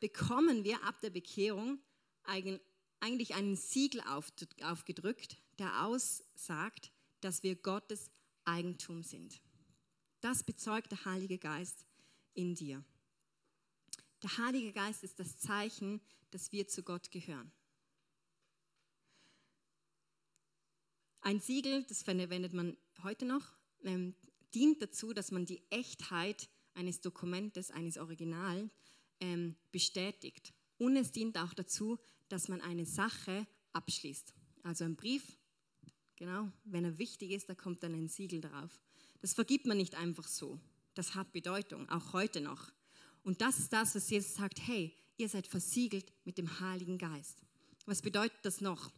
bekommen 0.00 0.64
wir 0.64 0.82
ab 0.84 1.00
der 1.02 1.10
Bekehrung 1.10 1.78
eigentlich 2.24 3.34
einen 3.34 3.56
Siegel 3.56 4.00
aufgedrückt, 4.62 5.36
der 5.58 5.84
aussagt, 5.84 6.90
dass 7.20 7.42
wir 7.42 7.56
Gottes 7.56 8.10
Eigentum 8.44 9.02
sind. 9.02 9.40
Das 10.20 10.42
bezeugt 10.42 10.92
der 10.92 11.04
Heilige 11.04 11.38
Geist 11.38 11.84
in 12.32 12.54
dir. 12.54 12.82
Der 14.22 14.38
Heilige 14.38 14.72
Geist 14.72 15.04
ist 15.04 15.20
das 15.20 15.38
Zeichen, 15.38 16.00
dass 16.30 16.50
wir 16.50 16.66
zu 16.66 16.82
Gott 16.82 17.10
gehören. 17.10 17.52
Ein 21.24 21.40
Siegel, 21.40 21.84
das 21.84 22.02
verwendet 22.02 22.52
man 22.52 22.76
heute 23.02 23.24
noch, 23.24 23.50
ähm, 23.82 24.14
dient 24.52 24.82
dazu, 24.82 25.14
dass 25.14 25.30
man 25.30 25.46
die 25.46 25.62
Echtheit 25.70 26.50
eines 26.74 27.00
Dokumentes, 27.00 27.70
eines 27.70 27.96
Originals 27.96 28.70
ähm, 29.20 29.56
bestätigt. 29.72 30.52
Und 30.76 30.98
es 30.98 31.12
dient 31.12 31.38
auch 31.38 31.54
dazu, 31.54 31.98
dass 32.28 32.48
man 32.48 32.60
eine 32.60 32.84
Sache 32.84 33.46
abschließt. 33.72 34.34
Also 34.64 34.84
ein 34.84 34.96
Brief, 34.96 35.38
genau, 36.16 36.52
wenn 36.64 36.84
er 36.84 36.98
wichtig 36.98 37.30
ist, 37.30 37.48
da 37.48 37.54
kommt 37.54 37.82
dann 37.82 37.94
ein 37.94 38.08
Siegel 38.08 38.42
drauf. 38.42 38.78
Das 39.22 39.32
vergibt 39.32 39.64
man 39.64 39.78
nicht 39.78 39.94
einfach 39.94 40.28
so. 40.28 40.60
Das 40.92 41.14
hat 41.14 41.32
Bedeutung, 41.32 41.88
auch 41.88 42.12
heute 42.12 42.42
noch. 42.42 42.70
Und 43.22 43.40
das 43.40 43.60
ist 43.60 43.72
das, 43.72 43.94
was 43.94 44.10
Jesus 44.10 44.34
sagt, 44.34 44.60
hey, 44.66 44.94
ihr 45.16 45.30
seid 45.30 45.46
versiegelt 45.46 46.12
mit 46.26 46.36
dem 46.36 46.60
Heiligen 46.60 46.98
Geist. 46.98 47.38
Was 47.86 48.02
bedeutet 48.02 48.40
das 48.42 48.60
noch? 48.60 48.92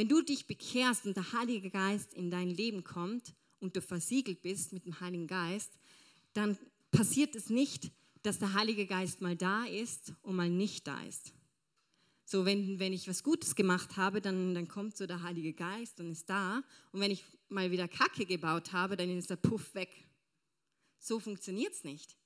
Wenn 0.00 0.08
du 0.08 0.22
dich 0.22 0.46
bekehrst 0.46 1.04
und 1.04 1.14
der 1.14 1.30
Heilige 1.34 1.68
Geist 1.68 2.14
in 2.14 2.30
dein 2.30 2.48
Leben 2.48 2.84
kommt 2.84 3.34
und 3.58 3.76
du 3.76 3.82
versiegelt 3.82 4.40
bist 4.40 4.72
mit 4.72 4.86
dem 4.86 4.98
Heiligen 4.98 5.26
Geist, 5.26 5.70
dann 6.32 6.56
passiert 6.90 7.36
es 7.36 7.50
nicht, 7.50 7.92
dass 8.22 8.38
der 8.38 8.54
Heilige 8.54 8.86
Geist 8.86 9.20
mal 9.20 9.36
da 9.36 9.66
ist 9.66 10.14
und 10.22 10.36
mal 10.36 10.48
nicht 10.48 10.86
da 10.86 11.02
ist. 11.02 11.34
So, 12.24 12.46
wenn, 12.46 12.78
wenn 12.78 12.94
ich 12.94 13.08
was 13.08 13.22
Gutes 13.22 13.54
gemacht 13.54 13.98
habe, 13.98 14.22
dann, 14.22 14.54
dann 14.54 14.68
kommt 14.68 14.96
so 14.96 15.06
der 15.06 15.22
Heilige 15.22 15.52
Geist 15.52 16.00
und 16.00 16.10
ist 16.10 16.30
da. 16.30 16.62
Und 16.92 17.00
wenn 17.00 17.10
ich 17.10 17.22
mal 17.50 17.70
wieder 17.70 17.86
Kacke 17.86 18.24
gebaut 18.24 18.72
habe, 18.72 18.96
dann 18.96 19.10
ist 19.10 19.28
der 19.28 19.36
Puff 19.36 19.74
weg. 19.74 20.08
So 20.98 21.20
funktioniert 21.20 21.74
es 21.74 21.84
nicht. 21.84 22.16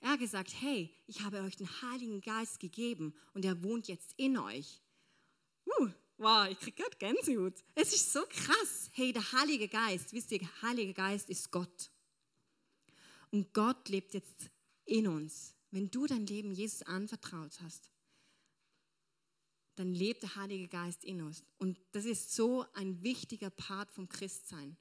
Er 0.00 0.10
hat 0.10 0.20
gesagt, 0.20 0.52
hey, 0.60 0.90
ich 1.06 1.22
habe 1.22 1.40
euch 1.40 1.56
den 1.56 1.70
Heiligen 1.80 2.20
Geist 2.20 2.60
gegeben 2.60 3.14
und 3.32 3.46
er 3.46 3.62
wohnt 3.62 3.88
jetzt 3.88 4.12
in 4.18 4.36
euch. 4.36 4.82
Uh, 5.64 5.88
Wow, 6.18 6.48
ich 6.50 6.58
kriege 6.58 6.82
gerade 6.82 6.96
Gänsehaut. 6.98 7.54
Es 7.76 7.94
ist 7.94 8.12
so 8.12 8.24
krass. 8.28 8.90
Hey, 8.92 9.12
der 9.12 9.32
Heilige 9.32 9.68
Geist, 9.68 10.12
wisst 10.12 10.32
ihr, 10.32 10.40
der 10.40 10.62
Heilige 10.62 10.92
Geist 10.92 11.30
ist 11.30 11.52
Gott. 11.52 11.90
Und 13.30 13.54
Gott 13.54 13.88
lebt 13.88 14.14
jetzt 14.14 14.50
in 14.84 15.06
uns. 15.06 15.54
Wenn 15.70 15.90
du 15.90 16.06
dein 16.06 16.26
Leben 16.26 16.50
Jesus 16.50 16.82
anvertraut 16.82 17.60
hast, 17.60 17.90
dann 19.76 19.92
lebt 19.92 20.24
der 20.24 20.34
Heilige 20.34 20.66
Geist 20.66 21.04
in 21.04 21.22
uns. 21.22 21.44
Und 21.58 21.78
das 21.92 22.04
ist 22.04 22.34
so 22.34 22.66
ein 22.74 23.00
wichtiger 23.04 23.50
Part 23.50 23.92
vom 23.92 24.08
Christsein. 24.08 24.76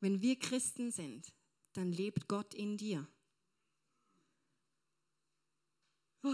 Wenn 0.00 0.22
wir 0.22 0.38
Christen 0.38 0.90
sind, 0.90 1.34
dann 1.74 1.92
lebt 1.92 2.28
Gott 2.28 2.54
in 2.54 2.78
dir. 2.78 3.06
das 6.22 6.32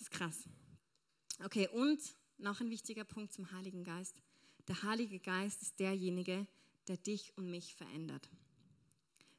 ist 0.00 0.10
krass. 0.10 0.48
Okay, 1.44 1.68
und 1.68 2.00
noch 2.38 2.60
ein 2.60 2.70
wichtiger 2.70 3.04
Punkt 3.04 3.32
zum 3.32 3.52
Heiligen 3.52 3.84
Geist. 3.84 4.22
Der 4.68 4.82
Heilige 4.82 5.18
Geist 5.18 5.60
ist 5.60 5.78
derjenige, 5.78 6.46
der 6.88 6.96
dich 6.96 7.36
und 7.36 7.50
mich 7.50 7.74
verändert. 7.74 8.28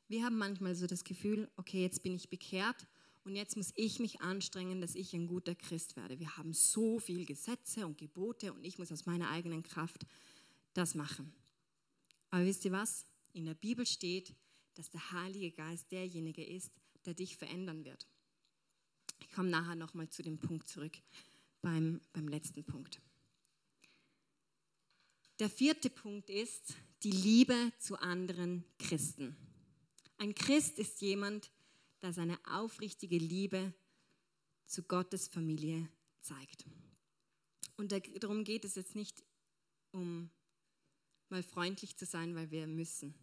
Wir 0.07 0.23
haben 0.23 0.37
manchmal 0.37 0.75
so 0.75 0.85
das 0.85 1.03
Gefühl, 1.03 1.49
okay, 1.57 1.81
jetzt 1.81 2.03
bin 2.03 2.13
ich 2.13 2.29
bekehrt 2.29 2.87
und 3.25 3.35
jetzt 3.35 3.57
muss 3.57 3.73
ich 3.75 3.99
mich 3.99 4.21
anstrengen, 4.21 4.79
dass 4.79 4.95
ich 4.95 5.13
ein 5.13 5.27
guter 5.27 5.55
Christ 5.55 5.95
werde. 5.95 6.19
Wir 6.19 6.37
haben 6.37 6.53
so 6.53 6.99
viele 6.99 7.25
Gesetze 7.25 7.85
und 7.85 7.97
Gebote 7.97 8.53
und 8.53 8.63
ich 8.63 8.77
muss 8.77 8.91
aus 8.91 9.05
meiner 9.05 9.31
eigenen 9.31 9.63
Kraft 9.63 10.05
das 10.73 10.93
machen. 10.93 11.33
Aber 12.29 12.45
wisst 12.45 12.63
ihr 12.63 12.71
was? 12.71 13.07
In 13.33 13.45
der 13.45 13.55
Bibel 13.55 13.85
steht, 13.85 14.35
dass 14.75 14.91
der 14.91 15.11
Heilige 15.11 15.51
Geist 15.51 15.91
derjenige 15.91 16.45
ist, 16.45 16.71
der 17.05 17.15
dich 17.15 17.35
verändern 17.35 17.83
wird. 17.83 18.07
Ich 19.19 19.31
komme 19.31 19.49
nachher 19.49 19.75
nochmal 19.75 20.09
zu 20.09 20.21
dem 20.21 20.37
Punkt 20.37 20.67
zurück 20.67 20.97
beim, 21.61 22.01
beim 22.13 22.27
letzten 22.27 22.63
Punkt. 22.63 23.01
Der 25.39 25.49
vierte 25.49 25.89
Punkt 25.89 26.29
ist 26.29 26.75
die 27.03 27.11
Liebe 27.11 27.71
zu 27.77 27.97
anderen 27.97 28.63
Christen. 28.79 29.35
Ein 30.17 30.33
Christ 30.33 30.79
ist 30.79 30.99
jemand, 31.01 31.51
der 32.01 32.11
seine 32.11 32.39
aufrichtige 32.45 33.17
Liebe 33.17 33.73
zu 34.65 34.83
Gottes 34.83 35.27
Familie 35.27 35.87
zeigt. 36.21 36.65
Und 37.77 37.93
darum 38.21 38.43
geht 38.43 38.65
es 38.65 38.75
jetzt 38.75 38.95
nicht 38.95 39.23
um 39.91 40.29
mal 41.29 41.43
freundlich 41.43 41.95
zu 41.95 42.05
sein, 42.05 42.35
weil 42.35 42.51
wir 42.51 42.67
müssen. 42.67 43.13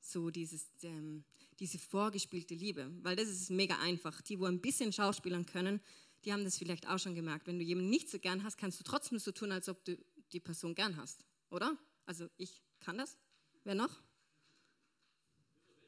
So 0.00 0.30
dieses, 0.30 0.68
ähm, 0.82 1.24
diese 1.58 1.78
vorgespielte 1.78 2.54
Liebe, 2.54 2.90
weil 3.02 3.16
das 3.16 3.28
ist 3.28 3.50
mega 3.50 3.78
einfach. 3.80 4.20
Die, 4.22 4.38
wo 4.38 4.44
ein 4.44 4.60
bisschen 4.60 4.92
schauspielern 4.92 5.46
können, 5.46 5.80
die 6.26 6.32
haben 6.32 6.44
das 6.44 6.58
vielleicht 6.58 6.88
auch 6.88 6.98
schon 6.98 7.14
gemerkt. 7.14 7.46
Wenn 7.46 7.58
du 7.58 7.64
jemanden 7.64 7.88
nicht 7.88 8.10
so 8.10 8.18
gern 8.18 8.42
hast, 8.42 8.58
kannst 8.58 8.80
du 8.80 8.84
trotzdem 8.84 9.20
so 9.20 9.30
tun, 9.30 9.52
als 9.52 9.68
ob 9.68 9.84
du 9.84 9.96
die 10.32 10.40
Person 10.40 10.74
gern 10.74 10.96
hast, 10.96 11.24
oder? 11.50 11.78
Also 12.04 12.28
ich 12.36 12.60
kann 12.80 12.98
das. 12.98 13.16
Wer 13.62 13.76
noch? 13.76 14.02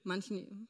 Manchen. 0.04 0.68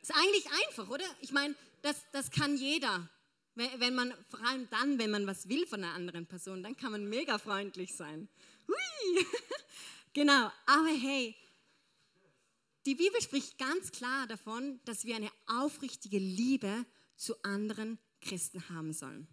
Ist 0.00 0.14
eigentlich 0.14 0.46
einfach, 0.66 0.88
oder? 0.88 1.04
Ich 1.20 1.32
meine, 1.32 1.54
das, 1.82 1.96
das 2.12 2.30
kann 2.30 2.56
jeder. 2.56 3.08
Wenn 3.54 3.94
man, 3.94 4.14
vor 4.30 4.40
allem 4.46 4.66
dann, 4.70 4.98
wenn 4.98 5.10
man 5.10 5.26
was 5.26 5.48
will 5.48 5.66
von 5.66 5.84
einer 5.84 5.92
anderen 5.92 6.26
Person, 6.26 6.62
dann 6.62 6.76
kann 6.76 6.92
man 6.92 7.06
mega 7.10 7.36
freundlich 7.36 7.94
sein. 7.94 8.28
Hui! 8.68 9.26
genau, 10.14 10.50
aber 10.64 10.88
hey, 10.88 11.36
die 12.86 12.94
Bibel 12.94 13.20
spricht 13.20 13.58
ganz 13.58 13.92
klar 13.92 14.26
davon, 14.26 14.80
dass 14.86 15.04
wir 15.04 15.16
eine 15.16 15.30
aufrichtige 15.46 16.18
Liebe 16.18 16.86
zu 17.20 17.42
anderen 17.44 17.98
Christen 18.22 18.68
haben 18.70 18.92
sollen. 18.92 19.28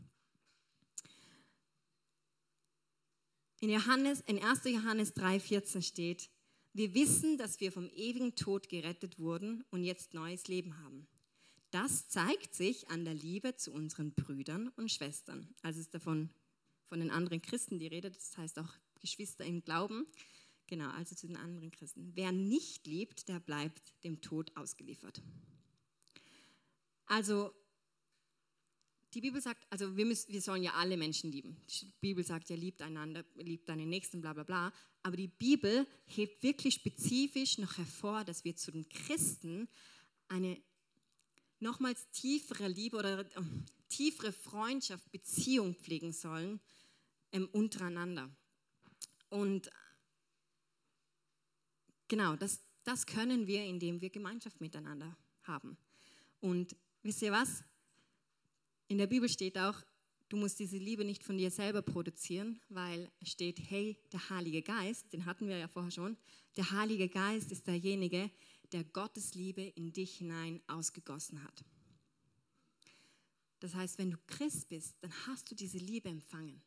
In, 3.59 3.69
Johannes, 3.69 4.21
in 4.21 4.43
1. 4.43 4.65
Johannes 4.65 5.15
3,14 5.15 5.81
steht, 5.81 6.29
wir 6.73 6.93
wissen, 6.93 7.37
dass 7.37 7.59
wir 7.59 7.71
vom 7.71 7.89
ewigen 7.89 8.35
Tod 8.35 8.69
gerettet 8.69 9.17
wurden 9.17 9.63
und 9.71 9.83
jetzt 9.83 10.13
neues 10.13 10.47
Leben 10.47 10.77
haben. 10.83 11.07
Das 11.71 12.07
zeigt 12.09 12.53
sich 12.53 12.89
an 12.89 13.03
der 13.03 13.15
Liebe 13.15 13.55
zu 13.55 13.71
unseren 13.71 14.13
Brüdern 14.13 14.67
und 14.75 14.91
Schwestern. 14.91 15.55
Also 15.63 15.79
ist 15.79 15.93
davon 15.93 16.29
von 16.89 16.99
den 16.99 17.09
anderen 17.09 17.41
Christen 17.41 17.79
die 17.79 17.87
Rede, 17.87 18.11
das 18.11 18.37
heißt 18.37 18.59
auch 18.59 18.69
Geschwister 18.99 19.43
im 19.45 19.63
Glauben. 19.63 20.05
Genau, 20.67 20.89
also 20.91 21.15
zu 21.15 21.25
den 21.25 21.37
anderen 21.37 21.71
Christen. 21.71 22.11
Wer 22.15 22.31
nicht 22.31 22.85
liebt, 22.85 23.29
der 23.29 23.39
bleibt 23.39 24.03
dem 24.03 24.21
Tod 24.21 24.55
ausgeliefert. 24.55 25.21
Also 27.05 27.53
die 29.17 29.21
Bibel 29.21 29.41
sagt, 29.41 29.65
also 29.71 29.97
wir, 29.97 30.05
müssen, 30.05 30.31
wir 30.31 30.41
sollen 30.43 30.61
ja 30.61 30.73
alle 30.73 30.95
Menschen 30.95 31.31
lieben. 31.31 31.57
Die 31.67 31.91
Bibel 31.99 32.23
sagt 32.23 32.51
ja, 32.51 32.55
liebt 32.55 32.83
einander, 32.83 33.25
liebt 33.33 33.67
deinen 33.67 33.89
Nächsten, 33.89 34.21
bla 34.21 34.33
bla 34.33 34.43
bla. 34.43 34.71
Aber 35.01 35.17
die 35.17 35.27
Bibel 35.27 35.87
hebt 36.05 36.43
wirklich 36.43 36.75
spezifisch 36.75 37.57
noch 37.57 37.79
hervor, 37.79 38.23
dass 38.23 38.43
wir 38.45 38.55
zu 38.55 38.71
den 38.71 38.87
Christen 38.89 39.67
eine 40.27 40.61
nochmals 41.59 42.11
tiefere 42.11 42.67
Liebe 42.67 42.95
oder 42.95 43.21
äh, 43.21 43.41
tiefere 43.89 44.31
Freundschaft, 44.31 45.11
Beziehung 45.11 45.73
pflegen 45.73 46.13
sollen 46.13 46.59
ähm, 47.31 47.49
untereinander. 47.53 48.29
Und 49.29 49.71
genau, 52.07 52.35
das, 52.35 52.59
das 52.83 53.07
können 53.07 53.47
wir, 53.47 53.63
indem 53.63 53.99
wir 53.99 54.11
Gemeinschaft 54.11 54.61
miteinander 54.61 55.17
haben. 55.41 55.75
Und 56.39 56.75
wisst 57.01 57.23
ihr 57.23 57.31
was? 57.31 57.63
In 58.87 58.97
der 58.97 59.07
Bibel 59.07 59.27
steht 59.27 59.57
auch, 59.57 59.81
du 60.29 60.37
musst 60.37 60.59
diese 60.59 60.77
Liebe 60.77 61.03
nicht 61.03 61.23
von 61.23 61.37
dir 61.37 61.51
selber 61.51 61.81
produzieren, 61.81 62.59
weil 62.69 63.11
es 63.19 63.29
steht, 63.29 63.59
hey, 63.69 63.97
der 64.11 64.29
Heilige 64.29 64.61
Geist, 64.61 65.11
den 65.11 65.25
hatten 65.25 65.47
wir 65.47 65.57
ja 65.57 65.67
vorher 65.67 65.91
schon, 65.91 66.17
der 66.55 66.71
Heilige 66.71 67.09
Geist 67.09 67.51
ist 67.51 67.67
derjenige, 67.67 68.31
der 68.71 68.83
Gottes 68.83 69.35
Liebe 69.35 69.61
in 69.61 69.91
dich 69.91 70.17
hinein 70.17 70.61
ausgegossen 70.67 71.43
hat. 71.43 71.65
Das 73.59 73.73
heißt, 73.73 73.97
wenn 73.97 74.11
du 74.11 74.17
Christ 74.27 74.69
bist, 74.69 74.95
dann 75.01 75.11
hast 75.25 75.49
du 75.49 75.55
diese 75.55 75.77
Liebe 75.77 76.09
empfangen. 76.09 76.61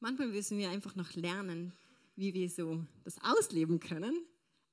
Manchmal 0.00 0.28
müssen 0.28 0.58
wir 0.58 0.70
einfach 0.70 0.94
noch 0.94 1.14
lernen, 1.14 1.72
wie 2.16 2.32
wir 2.34 2.48
so 2.48 2.84
das 3.04 3.18
ausleben 3.22 3.80
können. 3.80 4.14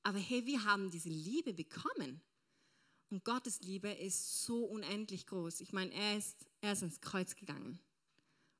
Aber 0.02 0.18
hey, 0.18 0.46
wir 0.46 0.64
haben 0.64 0.90
diese 0.90 1.08
Liebe 1.08 1.52
bekommen. 1.52 2.20
Und 3.12 3.26
Gottes 3.26 3.60
Liebe 3.60 3.90
ist 3.90 4.42
so 4.42 4.64
unendlich 4.64 5.26
groß. 5.26 5.60
Ich 5.60 5.74
meine, 5.74 5.92
er 5.92 6.16
ist, 6.16 6.46
er 6.62 6.72
ist 6.72 6.80
ins 6.80 7.02
Kreuz 7.02 7.36
gegangen. 7.36 7.78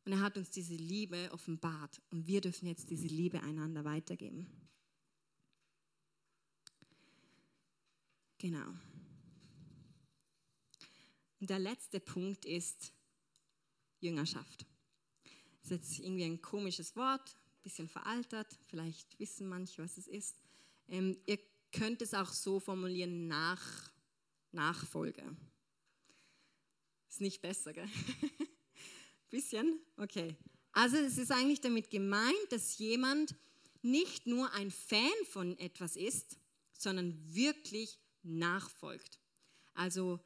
Und 0.05 0.13
er 0.13 0.21
hat 0.21 0.37
uns 0.37 0.51
diese 0.51 0.75
Liebe 0.75 1.31
offenbart. 1.33 2.03
Und 2.11 2.27
wir 2.27 2.43
dürfen 2.43 2.67
jetzt 2.69 2.91
diese 2.91 3.07
Liebe 3.07 3.43
einander 3.43 3.83
weitergeben. 3.87 4.47
Genau. 8.37 8.67
Und 11.41 11.49
der 11.49 11.59
letzte 11.59 11.99
Punkt 11.99 12.45
ist 12.45 12.93
Jüngerschaft. 14.01 14.67
Das 15.63 15.71
ist 15.71 15.71
jetzt 15.71 15.99
irgendwie 16.01 16.25
ein 16.25 16.43
komisches 16.43 16.95
Wort, 16.95 17.27
ein 17.31 17.63
bisschen 17.63 17.89
veraltert. 17.89 18.59
Vielleicht 18.67 19.19
wissen 19.19 19.49
manche, 19.49 19.83
was 19.83 19.97
es 19.97 20.09
ist. 20.09 20.43
Ähm, 20.89 21.17
ihr 21.25 21.39
könnt 21.73 22.03
es 22.03 22.13
auch 22.13 22.31
so 22.31 22.61
formulieren, 22.61 23.29
nach 23.29 23.92
Nachfolge. 24.53 25.37
Ist 27.09 27.21
nicht 27.21 27.43
besser, 27.43 27.73
gell? 27.73 27.89
Bisschen? 29.31 29.81
Okay. 29.97 30.37
Also 30.73 30.97
es 30.97 31.19
ist 31.19 31.31
eigentlich 31.31 31.61
damit 31.61 31.91
gemeint, 31.91 32.35
dass 32.51 32.79
jemand 32.79 33.35
nicht 33.83 34.27
nur 34.27 34.53
ein 34.53 34.71
Fan 34.71 35.11
von 35.29 35.59
etwas 35.59 35.97
ist, 35.97 36.39
sondern 36.73 37.19
wirklich 37.35 37.99
nachfolgt. 38.23 39.19
Also 39.75 40.21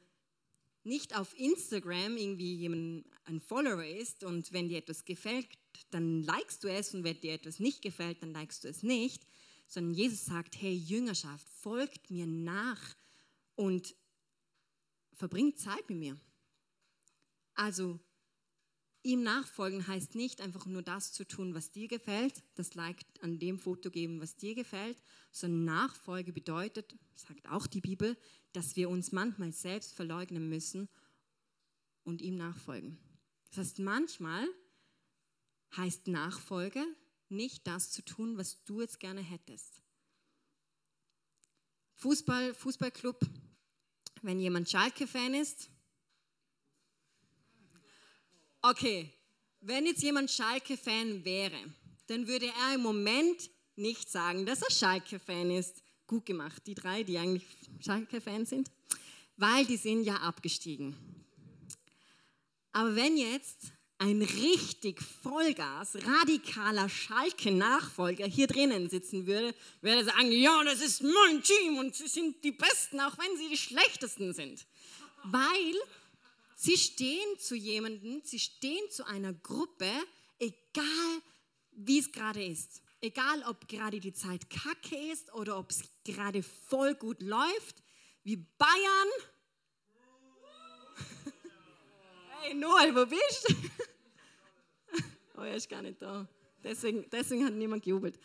nicht 0.83 1.17
auf 1.17 1.37
Instagram 1.37 2.17
irgendwie 2.17 2.55
jemand 2.55 3.05
ein 3.25 3.41
Follower 3.41 3.83
ist 3.83 4.23
und 4.23 4.53
wenn 4.53 4.69
dir 4.69 4.77
etwas 4.77 5.03
gefällt, 5.03 5.47
dann 5.91 6.23
likest 6.23 6.63
du 6.63 6.69
es 6.69 6.93
und 6.93 7.03
wenn 7.03 7.19
dir 7.19 7.33
etwas 7.33 7.59
nicht 7.59 7.81
gefällt, 7.81 8.21
dann 8.23 8.33
likest 8.33 8.63
du 8.63 8.69
es 8.69 8.83
nicht, 8.83 9.27
sondern 9.67 9.93
Jesus 9.93 10.25
sagt, 10.25 10.61
hey 10.61 10.73
Jüngerschaft, 10.73 11.45
folgt 11.49 12.09
mir 12.09 12.25
nach 12.25 12.95
und 13.55 13.95
verbringt 15.17 15.59
Zeit 15.59 15.89
mit 15.89 15.97
mir. 15.97 16.19
Also 17.55 17.99
ihm 19.03 19.23
nachfolgen 19.23 19.87
heißt 19.87 20.15
nicht 20.15 20.41
einfach 20.41 20.65
nur 20.65 20.83
das 20.83 21.11
zu 21.11 21.25
tun, 21.25 21.53
was 21.53 21.71
dir 21.71 21.87
gefällt, 21.87 22.43
das 22.55 22.75
Like 22.75 23.03
an 23.21 23.39
dem 23.39 23.57
Foto 23.57 23.89
geben, 23.89 24.21
was 24.21 24.35
dir 24.35 24.53
gefällt, 24.55 25.01
sondern 25.31 25.65
Nachfolge 25.65 26.31
bedeutet, 26.31 26.95
sagt 27.15 27.47
auch 27.49 27.67
die 27.67 27.81
Bibel, 27.81 28.15
dass 28.53 28.75
wir 28.75 28.89
uns 28.89 29.11
manchmal 29.11 29.51
selbst 29.51 29.95
verleugnen 29.95 30.49
müssen 30.49 30.87
und 32.03 32.21
ihm 32.21 32.35
nachfolgen. 32.35 32.97
Das 33.49 33.57
heißt, 33.59 33.79
manchmal 33.79 34.47
heißt 35.75 36.07
Nachfolge 36.07 36.85
nicht 37.29 37.67
das 37.67 37.91
zu 37.91 38.03
tun, 38.03 38.37
was 38.37 38.63
du 38.63 38.81
jetzt 38.81 38.99
gerne 38.99 39.21
hättest. 39.21 39.81
Fußball, 41.95 42.53
Fußballclub, 42.53 43.19
wenn 44.21 44.39
jemand 44.39 44.69
Schalke-Fan 44.69 45.33
ist. 45.33 45.69
Okay, 48.61 49.13
wenn 49.61 49.85
jetzt 49.85 50.03
jemand 50.03 50.29
Schalke-Fan 50.29 51.23
wäre, 51.23 51.73
dann 52.07 52.27
würde 52.27 52.47
er 52.47 52.75
im 52.75 52.81
Moment 52.81 53.49
nicht 53.75 54.09
sagen, 54.09 54.45
dass 54.45 54.61
er 54.61 54.71
Schalke-Fan 54.71 55.51
ist. 55.51 55.83
Gut 56.05 56.25
gemacht, 56.25 56.63
die 56.65 56.75
drei, 56.75 57.03
die 57.03 57.17
eigentlich 57.17 57.45
Schalke-Fan 57.79 58.45
sind, 58.45 58.71
weil 59.35 59.65
die 59.65 59.77
sind 59.77 60.03
ja 60.03 60.15
abgestiegen. 60.15 60.95
Aber 62.71 62.95
wenn 62.95 63.17
jetzt 63.17 63.73
ein 63.99 64.21
richtig 64.21 65.01
Vollgas, 65.01 65.95
radikaler 65.95 66.87
Schalke-Nachfolger 66.87 68.27
hier 68.27 68.47
drinnen 68.47 68.89
sitzen 68.89 69.25
würde, 69.25 69.55
würde 69.81 70.05
sagen, 70.05 70.31
ja, 70.31 70.63
das 70.63 70.81
ist 70.81 71.01
mein 71.01 71.41
Team 71.41 71.77
und 71.79 71.95
sie 71.95 72.07
sind 72.07 72.43
die 72.43 72.51
Besten, 72.51 72.99
auch 72.99 73.17
wenn 73.17 73.37
sie 73.37 73.49
die 73.49 73.57
Schlechtesten 73.57 74.33
sind. 74.33 74.65
Weil 75.23 75.75
sie 76.55 76.77
stehen 76.77 77.39
zu 77.39 77.55
jemandem, 77.55 78.21
sie 78.23 78.39
stehen 78.39 78.89
zu 78.91 79.05
einer 79.05 79.33
Gruppe, 79.33 79.89
egal 80.37 81.21
wie 81.71 81.99
es 81.99 82.11
gerade 82.11 82.43
ist. 82.45 82.81
Egal, 83.01 83.43
ob 83.47 83.67
gerade 83.67 83.99
die 83.99 84.13
Zeit 84.13 84.49
kacke 84.49 84.95
ist 85.11 85.33
oder 85.33 85.57
ob 85.57 85.71
es 85.71 85.83
gerade 86.03 86.43
voll 86.43 86.95
gut 86.95 87.21
läuft, 87.21 87.83
wie 88.23 88.35
Bayern 88.35 89.09
Hey 92.41 92.53
Noel, 92.53 92.95
wo 92.95 93.05
bist 93.05 93.49
du? 93.49 93.55
oh, 95.37 95.41
er 95.41 95.55
ist 95.55 95.69
gar 95.69 95.81
nicht 95.81 96.01
da. 96.01 96.27
Deswegen, 96.63 97.09
deswegen 97.11 97.45
hat 97.45 97.53
niemand 97.53 97.83
gejubelt. 97.83 98.19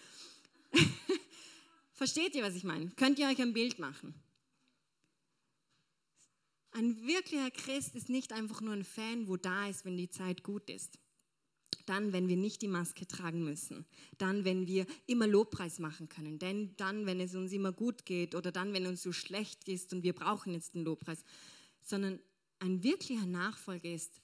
Versteht 1.92 2.35
ihr, 2.35 2.42
was 2.42 2.55
ich 2.55 2.64
meine? 2.64 2.90
Könnt 2.90 3.18
ihr 3.18 3.29
euch 3.29 3.40
ein 3.40 3.53
Bild 3.53 3.79
machen? 3.79 4.14
Ein 6.72 7.07
wirklicher 7.07 7.51
Christ 7.51 7.94
ist 7.94 8.09
nicht 8.09 8.33
einfach 8.33 8.61
nur 8.61 8.72
ein 8.72 8.85
Fan, 8.85 9.29
wo 9.29 9.37
da 9.37 9.68
ist, 9.68 9.85
wenn 9.85 9.96
die 9.96 10.11
Zeit 10.11 10.42
gut 10.42 10.68
ist. 10.70 10.98
Dann, 11.87 12.12
wenn 12.12 12.29
wir 12.29 12.37
nicht 12.37 12.62
die 12.62 12.68
Maske 12.68 13.07
tragen 13.07 13.44
müssen. 13.44 13.87
Dann, 14.18 14.44
wenn 14.44 14.66
wir 14.66 14.87
immer 15.07 15.27
Lobpreis 15.27 15.79
machen 15.79 16.09
können. 16.09 16.38
Denn 16.38 16.75
dann, 16.77 17.07
wenn 17.07 17.20
es 17.20 17.35
uns 17.35 17.53
immer 17.53 17.72
gut 17.72 18.05
geht 18.05 18.35
oder 18.35 18.53
dann, 18.53 18.72
wenn 18.72 18.87
uns 18.87 19.03
so 19.03 19.12
schlecht 19.12 19.68
ist 19.68 19.92
und 19.92 20.03
wir 20.03 20.14
brauchen 20.14 20.53
jetzt 20.55 20.75
den 20.75 20.85
Lobpreis. 20.85 21.25
Sondern 21.83 22.20
ein 22.62 22.85
wirklicher 22.85 23.27
Nachfolger 23.27 23.92
ist, 23.92 24.22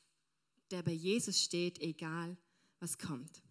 der 0.71 0.83
bei 0.83 0.93
Jesus 0.93 1.43
steht, 1.43 1.81
egal 1.81 2.37
was 2.79 2.97
kommt. 2.97 3.43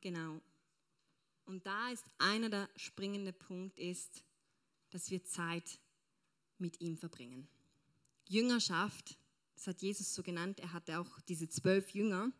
Genau. 0.00 0.40
Und 1.44 1.64
da 1.64 1.90
ist 1.90 2.04
einer 2.18 2.50
der 2.50 2.68
springende 2.74 3.32
Punkt 3.32 3.78
ist, 3.78 4.24
dass 4.90 5.10
wir 5.10 5.24
Zeit 5.24 5.78
mit 6.58 6.80
ihm 6.80 6.96
verbringen. 6.96 7.48
Jüngerschaft, 8.26 9.16
das 9.54 9.68
hat 9.68 9.80
Jesus 9.80 10.12
so 10.12 10.24
genannt, 10.24 10.58
er 10.58 10.72
hatte 10.72 10.98
auch 10.98 11.20
diese 11.20 11.48
zwölf 11.48 11.90
Jünger, 11.90 12.32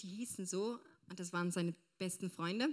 die 0.00 0.08
hießen 0.08 0.44
so, 0.44 0.78
das 1.16 1.32
waren 1.32 1.50
seine 1.50 1.74
besten 1.98 2.30
Freunde 2.30 2.68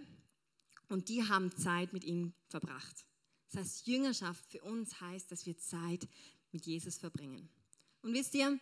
und 0.90 1.10
die 1.10 1.24
haben 1.28 1.56
Zeit 1.56 1.94
mit 1.94 2.04
ihm 2.04 2.34
verbracht. 2.48 3.06
Das 3.50 3.62
heißt, 3.62 3.88
Jüngerschaft 3.88 4.46
für 4.46 4.62
uns 4.62 5.00
heißt, 5.00 5.32
dass 5.32 5.46
wir 5.46 5.58
Zeit 5.58 6.08
mit 6.52 6.66
Jesus 6.66 6.98
verbringen. 6.98 7.50
Und 8.02 8.14
wisst 8.14 8.34
ihr, 8.36 8.60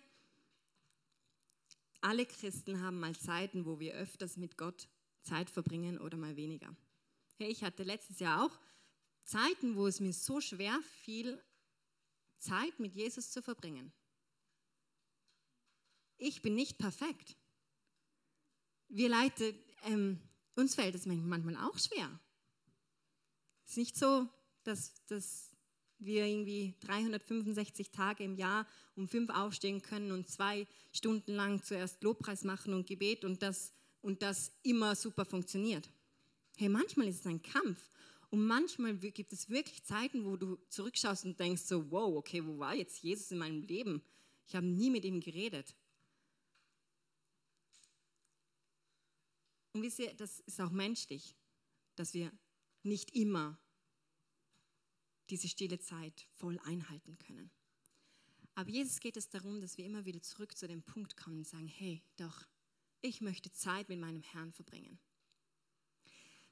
alle 2.01 2.25
Christen 2.25 2.81
haben 2.81 2.99
mal 2.99 3.15
Zeiten, 3.15 3.65
wo 3.65 3.79
wir 3.79 3.93
öfters 3.93 4.37
mit 4.37 4.57
Gott 4.57 4.87
Zeit 5.21 5.49
verbringen 5.49 5.99
oder 5.99 6.17
mal 6.17 6.35
weniger. 6.35 6.75
Hey, 7.37 7.51
ich 7.51 7.63
hatte 7.63 7.83
letztes 7.83 8.19
Jahr 8.19 8.45
auch 8.45 8.59
Zeiten, 9.23 9.75
wo 9.75 9.87
es 9.87 9.99
mir 9.99 10.13
so 10.13 10.41
schwer 10.41 10.79
fiel, 11.03 11.41
Zeit 12.37 12.79
mit 12.79 12.95
Jesus 12.95 13.31
zu 13.31 13.41
verbringen. 13.41 13.93
Ich 16.17 16.41
bin 16.41 16.55
nicht 16.55 16.77
perfekt. 16.77 17.37
Wir 18.89 19.09
Leute, 19.09 19.55
ähm, 19.83 20.19
uns 20.55 20.75
fällt 20.75 20.95
es 20.95 21.05
manchmal 21.05 21.55
auch 21.57 21.77
schwer. 21.77 22.19
Es 23.65 23.71
ist 23.71 23.77
nicht 23.77 23.97
so, 23.97 24.27
dass, 24.63 24.93
dass 25.05 25.51
wir 25.99 26.25
irgendwie 26.25 26.73
365 26.81 27.91
Tage 27.91 28.23
im 28.23 28.35
Jahr 28.35 28.67
um 28.95 29.07
fünf 29.07 29.29
aufstehen 29.29 29.81
können 29.81 30.11
und 30.11 30.27
zwei 30.27 30.67
Stunden 30.91 31.33
lang 31.33 31.63
zuerst 31.63 32.03
Lobpreis 32.03 32.43
machen 32.43 32.73
und 32.73 32.87
Gebet 32.87 33.23
und 33.23 33.41
das, 33.41 33.73
und 34.01 34.21
das 34.21 34.51
immer 34.63 34.95
super 34.95 35.25
funktioniert. 35.25 35.89
Hey, 36.57 36.69
manchmal 36.69 37.07
ist 37.07 37.21
es 37.21 37.27
ein 37.27 37.41
Kampf 37.41 37.79
und 38.29 38.45
manchmal 38.45 38.95
gibt 38.95 39.33
es 39.33 39.49
wirklich 39.49 39.83
Zeiten, 39.83 40.25
wo 40.25 40.37
du 40.37 40.57
zurückschaust 40.69 41.25
und 41.25 41.39
denkst 41.39 41.63
so, 41.63 41.91
wow, 41.91 42.15
okay, 42.15 42.45
wo 42.45 42.57
war 42.57 42.75
jetzt 42.75 43.03
Jesus 43.03 43.31
in 43.31 43.37
meinem 43.37 43.61
Leben? 43.61 44.01
Ich 44.47 44.55
habe 44.55 44.65
nie 44.65 44.89
mit 44.89 45.05
ihm 45.05 45.19
geredet. 45.19 45.75
Und 49.73 49.81
wisst 49.81 49.99
ihr, 49.99 50.13
das 50.13 50.39
ist 50.41 50.59
auch 50.59 50.71
menschlich, 50.71 51.35
dass 51.95 52.13
wir 52.13 52.31
nicht 52.83 53.15
immer 53.15 53.59
diese 55.29 55.47
stille 55.47 55.79
Zeit 55.79 56.27
voll 56.35 56.59
einhalten 56.59 57.17
können. 57.17 57.51
Aber 58.55 58.69
Jesus 58.69 58.99
geht 58.99 59.15
es 59.15 59.29
darum, 59.29 59.61
dass 59.61 59.77
wir 59.77 59.85
immer 59.85 60.05
wieder 60.05 60.21
zurück 60.21 60.57
zu 60.57 60.67
dem 60.67 60.83
Punkt 60.83 61.15
kommen 61.15 61.37
und 61.37 61.47
sagen, 61.47 61.67
hey, 61.67 62.03
doch, 62.17 62.45
ich 63.01 63.21
möchte 63.21 63.51
Zeit 63.51 63.87
mit 63.87 63.99
meinem 63.99 64.21
Herrn 64.21 64.51
verbringen. 64.51 64.99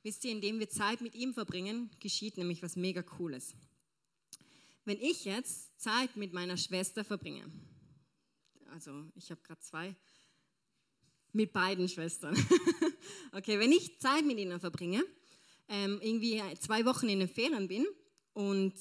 Wisst 0.02 0.24
ihr, 0.24 0.32
indem 0.32 0.60
wir 0.60 0.70
Zeit 0.70 1.02
mit 1.02 1.14
ihm 1.14 1.34
verbringen, 1.34 1.92
geschieht 2.00 2.38
nämlich 2.38 2.64
was 2.64 2.78
mega 2.78 3.04
Cooles. 3.04 3.54
Wenn 4.86 5.00
ich 5.02 5.26
jetzt 5.26 5.78
Zeit 5.80 6.16
mit 6.16 6.32
meiner 6.32 6.56
Schwester 6.56 7.04
verbringe, 7.04 7.52
also 8.68 9.12
ich 9.14 9.30
habe 9.30 9.42
gerade 9.42 9.60
zwei, 9.60 9.96
mit 11.34 11.54
beiden 11.54 11.88
Schwestern. 11.88 12.36
okay, 13.32 13.60
wenn 13.60 13.72
ich 13.72 14.00
Zeit 14.00 14.26
mit 14.26 14.40
ihnen 14.40 14.60
verbringe, 14.60 15.04
ähm, 15.68 16.00
irgendwie 16.02 16.42
zwei 16.60 16.86
Wochen 16.86 17.10
in 17.10 17.20
den 17.20 17.30
Ferien 17.30 17.68
bin 17.68 17.86
und 18.34 18.74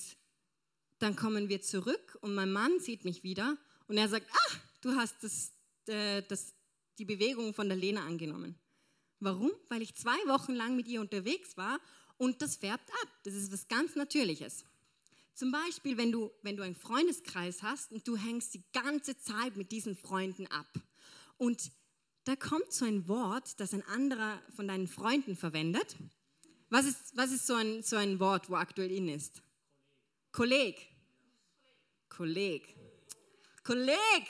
dann 0.98 1.14
kommen 1.14 1.48
wir 1.48 1.60
zurück 1.60 2.18
und 2.22 2.34
mein 2.34 2.50
Mann 2.50 2.80
sieht 2.80 3.04
mich 3.04 3.22
wieder 3.22 3.56
und 3.86 3.98
er 3.98 4.08
sagt, 4.08 4.26
ah, 4.32 4.56
du 4.80 4.90
hast 4.92 5.22
das, 5.22 5.52
äh, 5.86 6.22
das, 6.28 6.54
die 6.98 7.04
Bewegung 7.04 7.54
von 7.54 7.68
der 7.68 7.76
Lena 7.76 8.04
angenommen. 8.06 8.58
Warum? 9.20 9.50
Weil 9.68 9.82
ich 9.82 9.94
zwei 9.94 10.18
Wochen 10.26 10.54
lang 10.54 10.76
mit 10.76 10.88
ihr 10.88 11.00
unterwegs 11.00 11.56
war 11.56 11.78
und 12.16 12.40
das 12.42 12.56
färbt 12.56 12.90
ab. 13.02 13.08
Das 13.24 13.34
ist 13.34 13.52
was 13.52 13.68
ganz 13.68 13.94
Natürliches. 13.96 14.64
Zum 15.34 15.52
Beispiel, 15.52 15.96
wenn 15.96 16.10
du, 16.10 16.32
wenn 16.42 16.56
du 16.56 16.64
einen 16.64 16.74
Freundeskreis 16.74 17.62
hast 17.62 17.92
und 17.92 18.06
du 18.08 18.16
hängst 18.16 18.54
die 18.54 18.64
ganze 18.72 19.16
Zeit 19.18 19.56
mit 19.56 19.70
diesen 19.70 19.96
Freunden 19.96 20.48
ab 20.48 20.66
und 21.36 21.70
da 22.28 22.36
kommt 22.36 22.72
so 22.74 22.84
ein 22.84 23.08
Wort, 23.08 23.58
das 23.58 23.72
ein 23.72 23.82
anderer 23.86 24.42
von 24.54 24.68
deinen 24.68 24.86
Freunden 24.86 25.34
verwendet. 25.34 25.96
Was 26.68 26.84
ist, 26.84 27.16
was 27.16 27.32
ist 27.32 27.46
so, 27.46 27.54
ein, 27.54 27.82
so 27.82 27.96
ein 27.96 28.20
Wort, 28.20 28.50
wo 28.50 28.56
aktuell 28.56 28.90
in 28.90 29.08
ist? 29.08 29.40
Kolleg. 30.30 30.76
Kolleg. 32.10 32.76
Kolleg. 33.64 34.26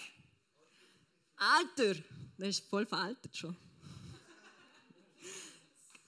Alter. 1.35 1.97
Der 2.39 2.49
ist 2.49 2.69
voll 2.69 2.87
veraltet 2.87 3.37
schon. 3.37 3.57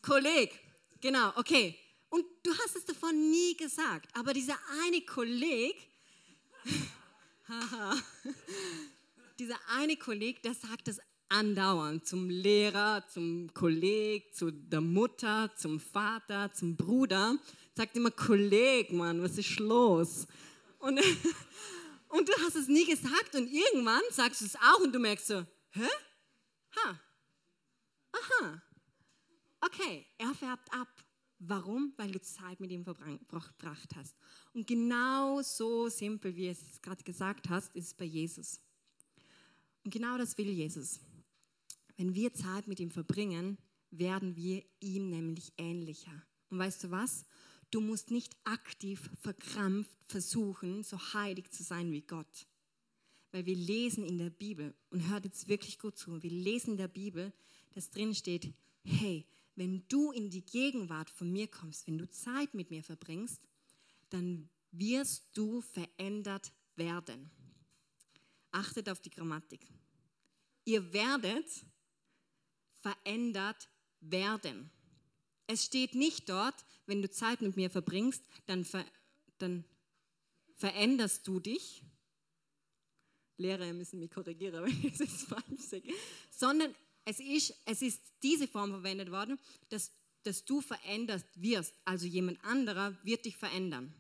Kolleg. 0.01 0.61
Genau, 1.01 1.33
okay. 1.35 1.77
Und 2.09 2.25
du 2.45 2.57
hast 2.57 2.77
es 2.77 2.85
davon 2.85 3.33
nie 3.33 3.57
gesagt, 3.57 4.17
aber 4.17 4.33
dieser 4.33 4.61
eine 4.85 5.01
Kolleg, 5.01 5.75
dieser 9.41 9.59
eine 9.71 9.97
Kolleg, 9.97 10.41
der 10.45 10.55
sagt 10.55 10.87
das 10.87 11.01
andauernd 11.31 12.07
zum 12.07 12.29
Lehrer, 12.29 13.07
zum 13.09 13.53
Kolleg, 13.55 14.35
zu 14.35 14.51
der 14.51 14.81
Mutter, 14.81 15.51
zum 15.57 15.81
Vater, 15.81 16.53
zum 16.53 16.77
Bruder 16.77 17.39
sagt 17.75 17.97
immer, 17.97 18.11
Kolleg, 18.11 18.93
Mann, 18.93 19.23
was 19.23 19.39
ist 19.39 19.59
los? 19.59 20.27
Und, 20.79 21.01
und 22.09 22.29
du 22.29 22.33
hast 22.45 22.57
es 22.57 22.69
nie 22.69 22.85
gesagt 22.85 23.35
und 23.35 23.49
irgendwann 23.49 24.03
sagst 24.11 24.43
du 24.43 24.45
es 24.45 24.57
auch 24.57 24.81
und 24.81 24.95
du 24.95 24.99
merkst 24.99 25.29
so, 25.29 25.47
hä? 25.71 25.89
Ha. 26.77 27.01
Aha. 28.13 28.63
Okay, 29.63 30.07
er 30.19 30.35
färbt 30.35 30.73
ab. 30.73 30.89
Warum? 31.39 31.95
Weil 31.97 32.11
du 32.11 32.21
Zeit 32.21 32.61
mit 32.61 32.71
ihm 32.71 32.85
verbracht 32.85 33.97
hast. 33.97 34.15
Und 34.53 34.67
genau 34.67 35.41
so 35.41 35.89
simpel, 35.89 36.37
wie 36.37 36.49
es 36.49 36.83
gerade 36.83 37.03
gesagt 37.03 37.49
hast, 37.49 37.75
ist 37.75 37.87
es 37.87 37.95
bei 37.95 38.05
Jesus. 38.05 38.61
Und 39.85 39.91
genau 39.91 40.19
das 40.19 40.37
will 40.37 40.51
Jesus. 40.51 41.01
Wenn 42.01 42.15
wir 42.15 42.33
Zeit 42.33 42.67
mit 42.67 42.81
ihm 42.81 42.91
verbringen, 42.91 43.59
werden 43.91 44.35
wir 44.35 44.65
ihm 44.81 45.11
nämlich 45.11 45.53
ähnlicher. 45.59 46.25
Und 46.49 46.59
weißt 46.59 46.85
du 46.85 46.91
was? 46.91 47.27
Du 47.71 47.83
musst 47.83 48.11
nicht 48.11 48.35
aktiv, 48.45 49.11
verkrampft 49.21 50.03
versuchen, 50.07 50.83
so 50.83 50.99
heilig 51.13 51.51
zu 51.51 51.63
sein 51.63 51.93
wie 51.93 52.01
Gott. 52.01 52.47
Weil 53.33 53.45
wir 53.45 53.55
lesen 53.55 54.03
in 54.03 54.17
der 54.17 54.31
Bibel, 54.31 54.75
und 54.89 55.11
hört 55.11 55.27
jetzt 55.27 55.47
wirklich 55.49 55.79
gut 55.79 55.99
zu, 55.99 56.23
wir 56.23 56.31
lesen 56.31 56.71
in 56.71 56.77
der 56.79 56.89
Bibel, 56.89 57.35
dass 57.75 57.91
drin 57.91 58.15
steht, 58.15 58.51
hey, 58.83 59.27
wenn 59.55 59.87
du 59.89 60.11
in 60.11 60.31
die 60.31 60.47
Gegenwart 60.47 61.11
von 61.11 61.31
mir 61.31 61.49
kommst, 61.49 61.87
wenn 61.87 61.99
du 61.99 62.09
Zeit 62.09 62.55
mit 62.55 62.71
mir 62.71 62.83
verbringst, 62.83 63.43
dann 64.09 64.49
wirst 64.71 65.27
du 65.35 65.61
verändert 65.61 66.51
werden. 66.77 67.31
Achtet 68.53 68.89
auf 68.89 69.01
die 69.01 69.11
Grammatik. 69.11 69.67
Ihr 70.65 70.95
werdet 70.95 71.67
verändert 72.81 73.69
werden. 74.01 74.71
Es 75.47 75.65
steht 75.65 75.95
nicht 75.95 76.29
dort, 76.29 76.55
wenn 76.87 77.03
du 77.03 77.11
Zeit 77.11 77.41
mit 77.41 77.57
mir 77.57 77.71
verbringst, 77.71 78.23
dann, 78.47 78.65
ver, 78.65 78.85
dann 79.39 79.65
veränderst 80.57 81.27
du 81.27 81.41
dich. 81.41 81.83
Lehrer 83.37 83.73
müssen 83.73 83.99
mich 83.99 84.11
korrigieren, 84.11 84.67
ich 84.67 85.01
es 85.01 85.25
falsch 85.25 85.61
sage. 85.61 85.93
Sondern 86.31 86.75
es 87.05 87.19
ist, 87.21 87.55
es 87.65 87.83
ist 87.83 88.03
diese 88.23 88.47
Form 88.47 88.71
verwendet 88.71 89.11
worden, 89.11 89.39
dass, 89.71 89.91
dass 90.23 90.45
du 90.45 90.61
verändert 90.61 91.25
wirst. 91.35 91.75
Also 91.85 92.07
jemand 92.07 92.43
anderer 92.45 92.97
wird 93.03 93.25
dich 93.25 93.37
verändern. 93.37 93.95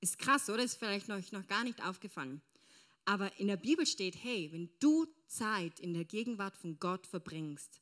Ist 0.00 0.18
krass, 0.18 0.50
oder? 0.50 0.62
Ist 0.62 0.76
vielleicht 0.76 1.08
euch 1.10 1.32
noch 1.32 1.46
gar 1.46 1.64
nicht 1.64 1.82
aufgefallen. 1.84 2.42
Aber 3.04 3.38
in 3.38 3.48
der 3.48 3.56
Bibel 3.56 3.86
steht, 3.86 4.16
hey, 4.22 4.50
wenn 4.52 4.70
du 4.78 5.06
Zeit 5.26 5.80
in 5.80 5.92
der 5.92 6.04
Gegenwart 6.04 6.56
von 6.56 6.78
Gott 6.78 7.06
verbringst, 7.06 7.80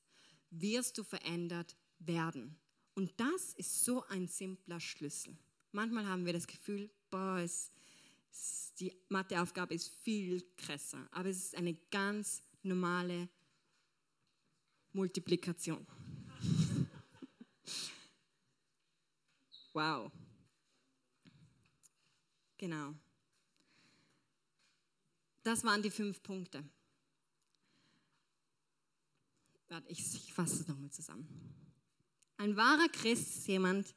wirst 0.51 0.97
du 0.99 1.05
verändert 1.05 1.77
werden. 1.99 2.57
Und 2.95 3.13
das 3.19 3.53
ist 3.55 3.85
so 3.85 4.05
ein 4.07 4.27
simpler 4.27 4.81
Schlüssel. 4.81 5.37
Manchmal 5.73 6.07
haben 6.07 6.27
wir 6.27 6.33
das 6.33 6.47
Gefühl, 6.47 6.91
boah, 7.11 7.39
es, 7.39 7.71
es, 8.31 8.73
die 8.79 8.93
Matheaufgabe 9.09 9.75
ist 9.75 9.89
viel 9.89 10.43
krasser, 10.57 11.07
aber 11.13 11.29
es 11.29 11.39
ist 11.39 11.55
eine 11.55 11.75
ganz 11.91 12.43
normale 12.63 13.29
Multiplikation. 14.93 15.87
wow. 19.73 20.11
Genau. 22.59 22.95
Das 25.43 25.65
waren 25.65 25.83
die 25.83 25.91
fünf 25.91 26.23
Punkte. 26.23 26.65
Ich, 29.87 30.15
ich 30.15 30.33
fasse 30.33 30.63
es 30.63 30.69
nochmal 30.69 30.91
zusammen. 30.91 31.29
Ein 32.37 32.57
wahrer 32.57 32.89
Christ 32.89 33.37
ist 33.37 33.47
jemand, 33.47 33.95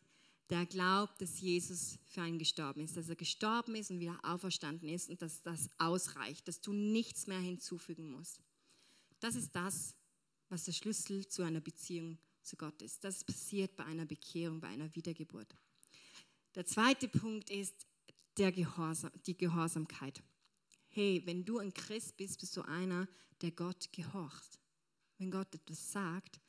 der 0.50 0.66
glaubt, 0.66 1.20
dass 1.22 1.40
Jesus 1.40 1.98
für 2.06 2.22
einen 2.22 2.38
gestorben 2.38 2.82
ist, 2.82 2.96
dass 2.96 3.10
er 3.10 3.16
gestorben 3.16 3.76
ist 3.76 3.90
und 3.90 4.00
wieder 4.00 4.20
auferstanden 4.24 4.90
ist 4.90 5.10
und 5.10 5.22
dass 5.22 5.42
das 5.42 5.70
ausreicht, 5.80 6.48
dass 6.48 6.62
du 6.62 6.74
nichts 6.74 7.26
mehr 7.26 7.40
hinzufügen 7.40 8.12
musst. 8.12 8.42
Das 9.20 9.36
ist 9.36 9.56
das, 9.56 9.96
was 10.50 10.66
der 10.66 10.74
Schlüssel 10.74 11.28
zu 11.28 11.42
einer 11.42 11.62
Beziehung 11.62 12.20
zu 12.44 12.58
Gott 12.58 12.82
ist. 12.82 13.04
Das 13.04 13.24
passiert 13.24 13.76
bei 13.76 13.86
einer 13.86 14.06
Bekehrung, 14.06 14.60
bei 14.60 14.68
einer 14.68 14.94
Wiedergeburt. 14.94 15.56
Der 16.56 16.66
zweite 16.66 17.08
Punkt 17.08 17.50
ist 17.50 17.88
der 18.38 18.52
Gehorsam, 18.52 19.12
die 19.26 19.36
Gehorsamkeit. 19.36 20.22
Hey, 20.96 21.24
wenn 21.26 21.44
du 21.44 21.58
ein 21.58 21.74
Christ 21.74 22.18
bist, 22.18 22.40
bist 22.40 22.56
du 22.56 22.62
einer, 22.62 23.08
der 23.42 23.50
Gott 23.50 23.92
gehorcht. 23.92 24.60
Wenn 25.18 25.32
Gott 25.32 25.54
etwas 25.56 25.92
sagt, 25.92 26.40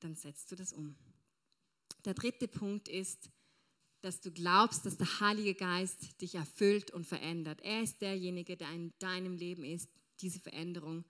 dann 0.00 0.14
setzt 0.14 0.52
du 0.52 0.56
das 0.56 0.74
um. 0.74 0.96
Der 2.04 2.12
dritte 2.12 2.46
Punkt 2.46 2.88
ist, 2.88 3.30
dass 4.02 4.20
du 4.20 4.30
glaubst, 4.30 4.84
dass 4.84 4.98
der 4.98 5.20
Heilige 5.20 5.54
Geist 5.54 6.20
dich 6.20 6.34
erfüllt 6.34 6.90
und 6.90 7.06
verändert. 7.06 7.62
Er 7.62 7.82
ist 7.82 8.02
derjenige, 8.02 8.58
der 8.58 8.70
in 8.70 8.92
deinem 8.98 9.36
Leben 9.36 9.64
ist, 9.64 9.88
diese 10.20 10.40
Veränderung 10.40 11.06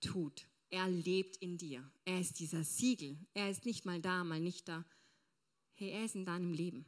tut. 0.00 0.46
Er 0.70 0.88
lebt 0.88 1.36
in 1.36 1.58
dir. 1.58 1.90
Er 2.06 2.20
ist 2.20 2.40
dieser 2.40 2.64
Siegel. 2.64 3.18
Er 3.34 3.50
ist 3.50 3.66
nicht 3.66 3.84
mal 3.84 4.00
da, 4.00 4.24
mal 4.24 4.40
nicht 4.40 4.66
da. 4.66 4.86
Hey, 5.74 5.90
er 5.90 6.06
ist 6.06 6.14
in 6.14 6.24
deinem 6.24 6.54
Leben. 6.54 6.86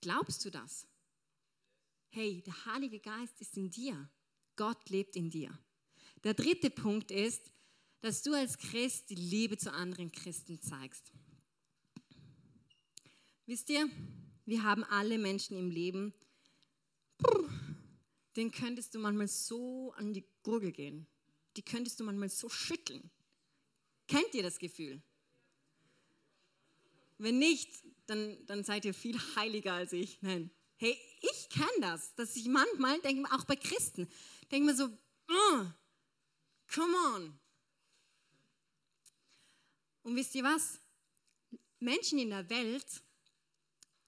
Glaubst 0.00 0.42
du 0.46 0.50
das? 0.50 0.86
Hey, 2.08 2.42
der 2.42 2.64
Heilige 2.64 2.98
Geist 2.98 3.38
ist 3.42 3.58
in 3.58 3.70
dir. 3.70 4.08
Gott 4.62 4.90
lebt 4.90 5.16
in 5.16 5.28
dir. 5.28 5.50
Der 6.22 6.34
dritte 6.34 6.70
Punkt 6.70 7.10
ist, 7.10 7.50
dass 8.00 8.22
du 8.22 8.32
als 8.32 8.56
Christ 8.58 9.10
die 9.10 9.16
Liebe 9.16 9.58
zu 9.58 9.72
anderen 9.72 10.12
Christen 10.12 10.62
zeigst. 10.62 11.10
Wisst 13.46 13.68
ihr, 13.70 13.90
wir 14.46 14.62
haben 14.62 14.84
alle 14.84 15.18
Menschen 15.18 15.56
im 15.56 15.68
Leben, 15.68 16.14
den 18.36 18.52
könntest 18.52 18.94
du 18.94 19.00
manchmal 19.00 19.26
so 19.26 19.94
an 19.96 20.14
die 20.14 20.24
Gurgel 20.44 20.70
gehen. 20.70 21.08
Die 21.56 21.62
könntest 21.62 21.98
du 21.98 22.04
manchmal 22.04 22.28
so 22.28 22.48
schütteln. 22.48 23.10
Kennt 24.06 24.32
ihr 24.32 24.44
das 24.44 24.60
Gefühl? 24.60 25.02
Wenn 27.18 27.40
nicht, 27.40 27.82
dann, 28.06 28.46
dann 28.46 28.62
seid 28.62 28.84
ihr 28.84 28.94
viel 28.94 29.18
heiliger 29.34 29.72
als 29.72 29.92
ich. 29.92 30.22
Nein. 30.22 30.52
Hey, 30.76 30.96
ich 31.20 31.48
kenne 31.48 31.80
das, 31.80 32.14
dass 32.16 32.34
ich 32.34 32.46
manchmal 32.46 33.00
denke, 33.00 33.30
auch 33.32 33.44
bei 33.44 33.54
Christen, 33.54 34.08
denke 34.52 34.66
mir 34.66 34.76
so, 34.76 34.88
come 36.72 36.94
on. 37.14 37.38
Und 40.04 40.16
wisst 40.16 40.34
ihr 40.34 40.44
was? 40.44 40.78
Menschen 41.80 42.18
in 42.18 42.30
der 42.30 42.48
Welt 42.48 43.02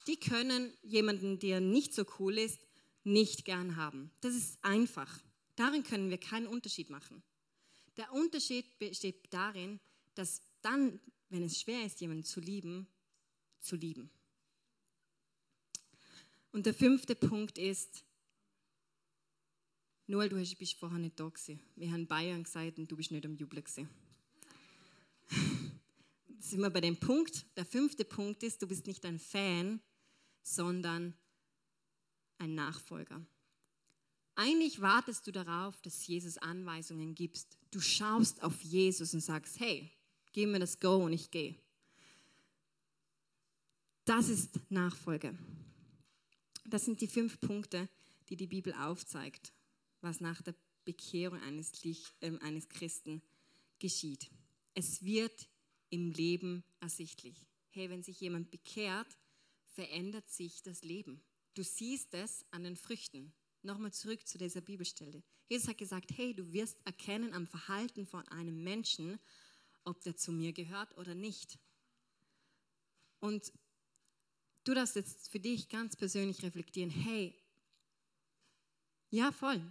die 0.06 0.16
können 0.16 0.72
jemanden, 0.82 1.38
der 1.38 1.60
nicht 1.60 1.94
so 1.94 2.04
cool 2.18 2.38
ist, 2.38 2.60
nicht 3.04 3.44
gern 3.44 3.76
haben. 3.76 4.10
Das 4.20 4.34
ist 4.34 4.62
einfach. 4.62 5.20
Darin 5.56 5.82
können 5.82 6.10
wir 6.10 6.18
keinen 6.18 6.46
Unterschied 6.46 6.90
machen. 6.90 7.22
Der 7.96 8.12
Unterschied 8.12 8.78
besteht 8.78 9.32
darin, 9.32 9.80
dass 10.14 10.42
dann, 10.62 11.00
wenn 11.28 11.44
es 11.44 11.60
schwer 11.60 11.86
ist, 11.86 12.00
jemanden 12.00 12.24
zu 12.24 12.40
lieben, 12.40 12.86
zu 13.60 13.76
lieben. 13.76 14.10
Und 16.52 16.66
der 16.66 16.74
fünfte 16.74 17.14
Punkt 17.14 17.58
ist, 17.58 18.04
Noel, 20.06 20.28
du 20.28 20.36
bist 20.36 20.74
vorher 20.74 20.98
nicht 20.98 21.18
da 21.18 21.28
gewesen. 21.28 21.60
Wir 21.76 21.90
haben 21.90 22.06
Bayern 22.06 22.44
gesagt 22.44 22.78
und 22.78 22.90
du 22.90 22.96
bist 22.96 23.10
nicht 23.10 23.24
am 23.24 23.34
Jubeln 23.36 23.64
gewesen. 23.64 23.88
sind 26.38 26.60
wir 26.60 26.70
bei 26.70 26.82
dem 26.82 26.96
Punkt. 26.96 27.46
Der 27.56 27.64
fünfte 27.64 28.04
Punkt 28.04 28.42
ist, 28.42 28.60
du 28.60 28.66
bist 28.66 28.86
nicht 28.86 29.04
ein 29.06 29.18
Fan, 29.18 29.80
sondern 30.42 31.14
ein 32.38 32.54
Nachfolger. 32.54 33.24
Eigentlich 34.36 34.80
wartest 34.80 35.26
du 35.26 35.32
darauf, 35.32 35.80
dass 35.80 36.06
Jesus 36.06 36.38
Anweisungen 36.38 37.14
gibst. 37.14 37.56
Du 37.70 37.80
schaust 37.80 38.42
auf 38.42 38.60
Jesus 38.60 39.14
und 39.14 39.20
sagst, 39.20 39.58
hey, 39.60 39.90
gib 40.32 40.50
mir 40.50 40.58
das 40.58 40.80
Go 40.80 40.96
und 41.04 41.12
ich 41.12 41.30
gehe. 41.30 41.56
Das 44.04 44.28
ist 44.28 44.60
Nachfolge. 44.70 45.38
Das 46.66 46.84
sind 46.84 47.00
die 47.00 47.06
fünf 47.06 47.40
Punkte, 47.40 47.88
die 48.28 48.36
die 48.36 48.46
Bibel 48.46 48.74
aufzeigt, 48.74 49.52
was 50.04 50.20
nach 50.20 50.40
der 50.42 50.54
Bekehrung 50.84 51.40
eines, 51.40 51.72
äh, 52.20 52.38
eines 52.40 52.68
Christen 52.68 53.22
geschieht. 53.78 54.30
Es 54.74 55.02
wird 55.02 55.48
im 55.90 56.10
Leben 56.10 56.64
ersichtlich. 56.80 57.48
Hey, 57.70 57.90
wenn 57.90 58.02
sich 58.02 58.20
jemand 58.20 58.50
bekehrt, 58.50 59.18
verändert 59.66 60.28
sich 60.28 60.62
das 60.62 60.82
Leben. 60.82 61.22
Du 61.54 61.62
siehst 61.62 62.14
es 62.14 62.44
an 62.50 62.64
den 62.64 62.76
Früchten. 62.76 63.32
Nochmal 63.62 63.92
zurück 63.92 64.26
zu 64.26 64.38
dieser 64.38 64.60
Bibelstelle. 64.60 65.22
Jesus 65.48 65.68
hat 65.68 65.78
gesagt, 65.78 66.10
hey, 66.16 66.34
du 66.34 66.52
wirst 66.52 66.78
erkennen 66.84 67.32
am 67.32 67.46
Verhalten 67.46 68.06
von 68.06 68.26
einem 68.28 68.62
Menschen, 68.62 69.18
ob 69.84 70.02
der 70.02 70.16
zu 70.16 70.32
mir 70.32 70.52
gehört 70.52 70.96
oder 70.98 71.14
nicht. 71.14 71.58
Und 73.20 73.52
du 74.64 74.74
darfst 74.74 74.96
jetzt 74.96 75.30
für 75.30 75.40
dich 75.40 75.68
ganz 75.68 75.96
persönlich 75.96 76.42
reflektieren, 76.42 76.90
hey, 76.90 77.34
ja 79.10 79.32
voll, 79.32 79.62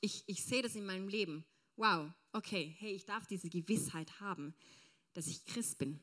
ich, 0.00 0.24
ich 0.26 0.44
sehe 0.44 0.62
das 0.62 0.74
in 0.74 0.86
meinem 0.86 1.08
Leben. 1.08 1.44
Wow, 1.76 2.10
okay, 2.32 2.74
hey, 2.78 2.92
ich 2.92 3.04
darf 3.04 3.26
diese 3.26 3.48
Gewissheit 3.48 4.20
haben, 4.20 4.54
dass 5.14 5.26
ich 5.26 5.44
Christ 5.44 5.78
bin. 5.78 6.00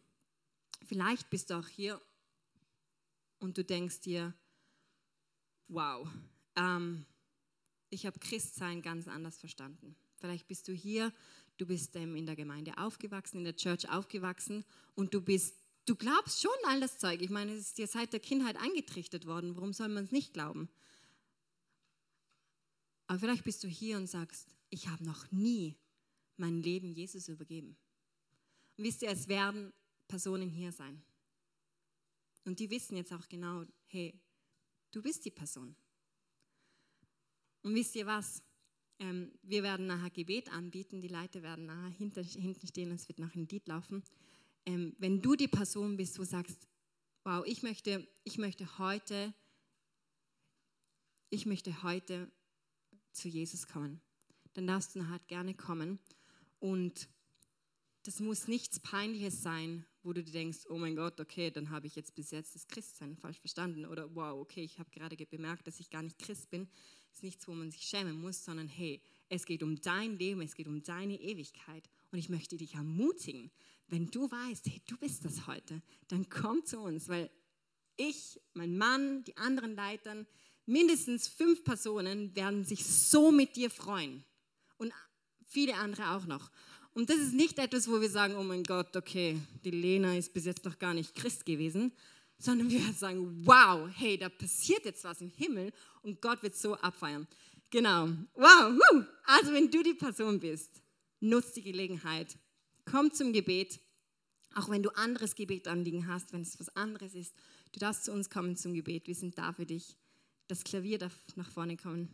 Vielleicht 0.85 1.29
bist 1.29 1.49
du 1.49 1.55
auch 1.55 1.67
hier 1.67 2.01
und 3.39 3.57
du 3.57 3.63
denkst 3.63 4.01
dir, 4.01 4.33
wow, 5.67 6.07
ähm, 6.55 7.05
ich 7.89 8.05
habe 8.05 8.19
Christsein 8.19 8.81
ganz 8.81 9.07
anders 9.07 9.37
verstanden. 9.37 9.95
Vielleicht 10.19 10.47
bist 10.47 10.67
du 10.67 10.73
hier, 10.73 11.13
du 11.57 11.65
bist 11.65 11.95
ähm, 11.95 12.15
in 12.15 12.25
der 12.25 12.35
Gemeinde 12.35 12.77
aufgewachsen, 12.77 13.39
in 13.39 13.43
der 13.43 13.55
Church 13.55 13.89
aufgewachsen 13.89 14.65
und 14.95 15.13
du 15.13 15.21
bist, 15.21 15.55
du 15.85 15.95
glaubst 15.95 16.41
schon 16.41 16.51
all 16.67 16.79
das 16.79 16.97
Zeug. 16.97 17.21
Ich 17.21 17.29
meine, 17.29 17.53
es 17.53 17.67
ist 17.67 17.77
dir 17.77 17.87
seit 17.87 18.13
der 18.13 18.19
Kindheit 18.19 18.57
eingetrichtert 18.57 19.25
worden. 19.25 19.55
Warum 19.55 19.73
soll 19.73 19.89
man 19.89 20.05
es 20.05 20.11
nicht 20.11 20.33
glauben? 20.33 20.69
Aber 23.07 23.19
vielleicht 23.19 23.43
bist 23.43 23.63
du 23.63 23.67
hier 23.67 23.97
und 23.97 24.07
sagst, 24.07 24.47
ich 24.69 24.87
habe 24.87 25.03
noch 25.03 25.31
nie 25.31 25.75
mein 26.35 26.61
Leben 26.61 26.91
Jesus 26.91 27.29
übergeben. 27.29 27.77
Und 28.77 28.83
wisst 28.83 29.01
ihr, 29.01 29.09
es 29.09 29.27
werden 29.27 29.73
Personen 30.07 30.49
hier 30.49 30.71
sein. 30.71 31.01
Und 32.45 32.59
die 32.59 32.69
wissen 32.69 32.95
jetzt 32.95 33.11
auch 33.11 33.27
genau, 33.27 33.65
hey, 33.87 34.13
du 34.91 35.01
bist 35.01 35.25
die 35.25 35.31
Person. 35.31 35.75
Und 37.63 37.75
wisst 37.75 37.95
ihr 37.95 38.05
was? 38.05 38.41
Ähm, 38.99 39.31
wir 39.43 39.63
werden 39.63 39.87
nachher 39.87 40.09
Gebet 40.09 40.51
anbieten, 40.51 41.01
die 41.01 41.07
Leute 41.07 41.43
werden 41.43 41.65
nachher 41.65 41.89
hinter, 41.89 42.23
hinten 42.23 42.65
stehen 42.67 42.89
und 42.89 42.95
es 42.95 43.07
wird 43.07 43.19
nachher 43.19 43.39
ein 43.39 43.47
Lied 43.47 43.67
laufen. 43.67 44.03
Ähm, 44.65 44.95
wenn 44.97 45.21
du 45.21 45.35
die 45.35 45.47
Person 45.47 45.97
bist, 45.97 46.17
wo 46.17 46.23
du 46.23 46.29
sagst, 46.29 46.67
wow, 47.23 47.45
ich 47.45 47.63
möchte, 47.63 48.07
ich 48.23 48.37
möchte 48.37 48.79
heute, 48.79 49.33
ich 51.29 51.45
möchte 51.45 51.83
heute 51.83 52.31
zu 53.17 53.27
Jesus 53.27 53.67
kommen, 53.67 54.01
dann 54.53 54.67
darfst 54.67 54.95
du 54.95 54.99
nachher 54.99 55.19
gerne 55.27 55.53
kommen 55.53 55.99
und 56.59 57.09
das 58.07 58.21
muss 58.21 58.47
nichts 58.47 58.79
Peinliches 58.79 59.43
sein, 59.43 59.85
wo 60.01 60.13
du 60.13 60.23
dir 60.23 60.31
denkst, 60.31 60.59
oh 60.69 60.77
mein 60.77 60.95
Gott, 60.95 61.19
okay, 61.19 61.51
dann 61.51 61.69
habe 61.69 61.87
ich 61.87 61.95
jetzt 61.97 62.15
bis 62.15 62.31
jetzt 62.31 62.55
das 62.55 62.65
Christsein 62.67 63.17
falsch 63.17 63.39
verstanden. 63.39 63.85
Oder 63.85 64.15
wow, 64.15 64.39
okay, 64.39 64.63
ich 64.63 64.79
habe 64.79 64.89
gerade 64.91 65.17
bemerkt, 65.25 65.67
dass 65.67 65.81
ich 65.81 65.89
gar 65.89 66.01
nicht 66.01 66.17
Christ 66.17 66.49
bin. 66.49 66.69
Das 67.09 67.17
ist 67.17 67.23
nichts, 67.23 67.47
wo 67.49 67.51
man 67.51 67.69
sich 67.69 67.81
schämen 67.81 68.21
muss, 68.21 68.45
sondern 68.45 68.69
hey, 68.69 69.01
es 69.27 69.45
geht 69.45 69.61
um 69.61 69.81
dein 69.81 70.17
Leben, 70.17 70.39
es 70.39 70.55
geht 70.55 70.69
um 70.69 70.81
deine 70.81 71.19
Ewigkeit. 71.19 71.89
Und 72.11 72.19
ich 72.19 72.29
möchte 72.29 72.55
dich 72.55 72.75
ermutigen, 72.75 73.51
wenn 73.87 74.09
du 74.09 74.31
weißt, 74.31 74.67
hey, 74.67 74.81
du 74.87 74.95
bist 74.97 75.25
das 75.25 75.45
heute, 75.45 75.81
dann 76.07 76.29
komm 76.29 76.63
zu 76.63 76.79
uns, 76.79 77.09
weil 77.09 77.29
ich, 77.97 78.39
mein 78.53 78.77
Mann, 78.77 79.25
die 79.25 79.35
anderen 79.35 79.75
Leitern, 79.75 80.25
mindestens 80.67 81.27
fünf 81.27 81.63
Personen 81.63 82.35
werden 82.35 82.63
sich 82.63 82.85
so 82.85 83.31
mit 83.31 83.55
dir 83.55 83.71
freuen. 83.71 84.23
Und 84.77 84.93
viele 85.47 85.75
andere 85.75 86.11
auch 86.11 86.25
noch. 86.25 86.51
Und 86.93 87.09
das 87.09 87.17
ist 87.17 87.33
nicht 87.33 87.57
etwas, 87.59 87.87
wo 87.87 88.01
wir 88.01 88.09
sagen, 88.09 88.35
oh 88.35 88.43
mein 88.43 88.63
Gott, 88.63 88.95
okay, 88.95 89.39
die 89.63 89.71
Lena 89.71 90.15
ist 90.17 90.33
bis 90.33 90.45
jetzt 90.45 90.65
noch 90.65 90.77
gar 90.77 90.93
nicht 90.93 91.15
Christ 91.15 91.45
gewesen, 91.45 91.91
sondern 92.37 92.69
wir 92.69 92.81
sagen, 92.97 93.45
wow, 93.45 93.89
hey, 93.95 94.17
da 94.17 94.29
passiert 94.29 94.85
jetzt 94.85 95.03
was 95.03 95.21
im 95.21 95.29
Himmel 95.29 95.71
und 96.01 96.21
Gott 96.21 96.43
wird 96.43 96.55
so 96.55 96.75
abfeiern. 96.75 97.27
Genau. 97.69 98.09
Wow. 98.33 98.79
Also 99.25 99.53
wenn 99.53 99.69
du 99.69 99.83
die 99.83 99.93
Person 99.93 100.39
bist, 100.39 100.81
nutz 101.19 101.53
die 101.53 101.63
Gelegenheit. 101.63 102.37
Komm 102.85 103.11
zum 103.11 103.33
Gebet. 103.33 103.79
Auch 104.55 104.69
wenn 104.69 104.81
du 104.81 104.89
anderes 104.95 105.35
Gebetanliegen 105.35 106.07
hast, 106.07 106.33
wenn 106.33 106.41
es 106.41 106.59
was 106.59 106.75
anderes 106.75 107.13
ist, 107.13 107.35
du 107.73 107.79
darfst 107.79 108.05
zu 108.05 108.11
uns 108.11 108.29
kommen 108.29 108.55
zum 108.55 108.73
Gebet. 108.73 109.05
Wir 109.07 109.15
sind 109.15 109.37
da 109.37 109.53
für 109.53 109.65
dich. 109.65 109.97
Das 110.47 110.63
Klavier 110.63 110.97
darf 110.97 111.13
nach 111.35 111.49
vorne 111.49 111.75
kommen. 111.75 112.07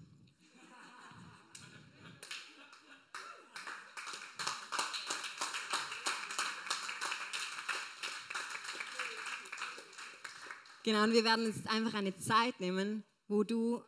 Genau, 10.83 11.03
und 11.03 11.13
wir 11.13 11.23
werden 11.23 11.45
uns 11.45 11.65
einfach 11.67 11.93
eine 11.93 12.17
Zeit 12.17 12.59
nehmen, 12.59 13.03
wo 13.27 13.43
du 13.43 13.81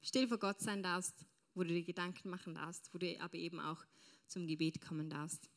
still 0.00 0.28
vor 0.28 0.38
Gott 0.38 0.60
sein 0.60 0.82
darfst, 0.82 1.26
wo 1.54 1.64
du 1.64 1.68
dir 1.68 1.82
Gedanken 1.82 2.30
machen 2.30 2.54
darfst, 2.54 2.94
wo 2.94 2.98
du 2.98 3.20
aber 3.20 3.34
eben 3.34 3.58
auch 3.60 3.84
zum 4.26 4.46
Gebet 4.46 4.80
kommen 4.80 5.10
darfst. 5.10 5.50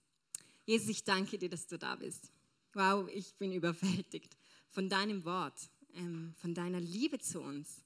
Jesus, 0.65 0.89
ich 0.89 1.03
danke 1.03 1.37
dir, 1.37 1.49
dass 1.49 1.67
du 1.67 1.77
da 1.77 1.95
bist. 1.95 2.31
Wow, 2.73 3.07
ich 3.13 3.35
bin 3.35 3.53
überwältigt 3.53 4.35
von 4.71 4.89
deinem 4.89 5.23
Wort 5.23 5.69
ähm, 5.95 6.33
von 6.37 6.53
deiner 6.53 6.79
Liebe 6.79 7.19
zu 7.19 7.41
uns. 7.41 7.83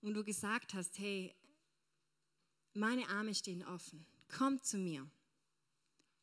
Und 0.00 0.14
du 0.14 0.24
gesagt 0.24 0.74
hast, 0.74 0.98
hey, 0.98 1.34
meine 2.74 3.08
Arme 3.08 3.34
stehen 3.34 3.64
offen, 3.64 4.06
kommt 4.28 4.64
zu 4.64 4.78
mir. 4.78 5.06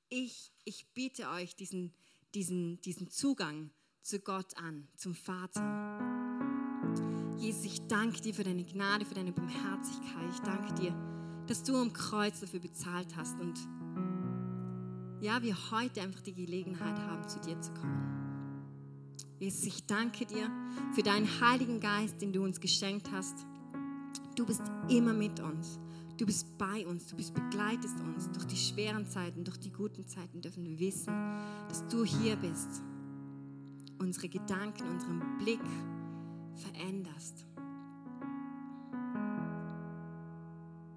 Ich, 0.09 0.51
ich 0.63 0.85
biete 0.93 1.29
euch 1.29 1.55
diesen, 1.55 1.93
diesen, 2.33 2.79
diesen 2.81 3.09
Zugang 3.09 3.71
zu 4.01 4.19
Gott 4.19 4.55
an, 4.57 4.87
zum 4.95 5.15
Vater. 5.15 5.61
Jesus, 7.37 7.65
ich 7.65 7.81
danke 7.87 8.21
dir 8.21 8.33
für 8.33 8.43
deine 8.43 8.63
Gnade, 8.63 9.05
für 9.05 9.15
deine 9.15 9.31
Barmherzigkeit. 9.31 10.29
Ich 10.31 10.39
danke 10.39 10.73
dir, 10.75 10.91
dass 11.47 11.63
du 11.63 11.75
am 11.75 11.91
Kreuz 11.91 12.39
dafür 12.39 12.59
bezahlt 12.59 13.15
hast 13.15 13.39
und 13.39 13.57
ja, 15.21 15.41
wir 15.41 15.55
heute 15.71 16.01
einfach 16.01 16.21
die 16.21 16.33
Gelegenheit 16.33 16.97
haben, 16.99 17.27
zu 17.27 17.39
dir 17.39 17.59
zu 17.59 17.73
kommen. 17.73 18.24
Jesus, 19.45 19.63
ich 19.67 19.85
danke 19.85 20.25
dir 20.25 20.49
für 20.95 21.03
deinen 21.03 21.27
Heiligen 21.39 21.79
Geist, 21.79 22.19
den 22.19 22.33
du 22.33 22.43
uns 22.43 22.59
geschenkt 22.59 23.11
hast. 23.11 23.45
Du 24.35 24.43
bist 24.43 24.63
immer 24.89 25.13
mit 25.13 25.39
uns. 25.39 25.77
Du 26.17 26.25
bist 26.25 26.57
bei 26.57 26.83
uns, 26.87 27.05
du 27.05 27.15
bist 27.15 27.31
begleitest 27.31 27.99
uns 27.99 28.31
durch 28.31 28.45
die 28.45 28.57
schweren 28.57 29.05
Zeiten, 29.05 29.43
durch 29.43 29.59
die 29.59 29.71
guten 29.71 30.07
Zeiten 30.07 30.41
dürfen 30.41 30.65
wir 30.65 30.79
wissen, 30.79 31.13
dass 31.69 31.87
du 31.89 32.03
hier 32.03 32.35
bist 32.37 32.81
unsere 33.99 34.29
Gedanken, 34.29 34.89
unseren 34.89 35.37
Blick 35.37 35.61
veränderst. 36.55 37.45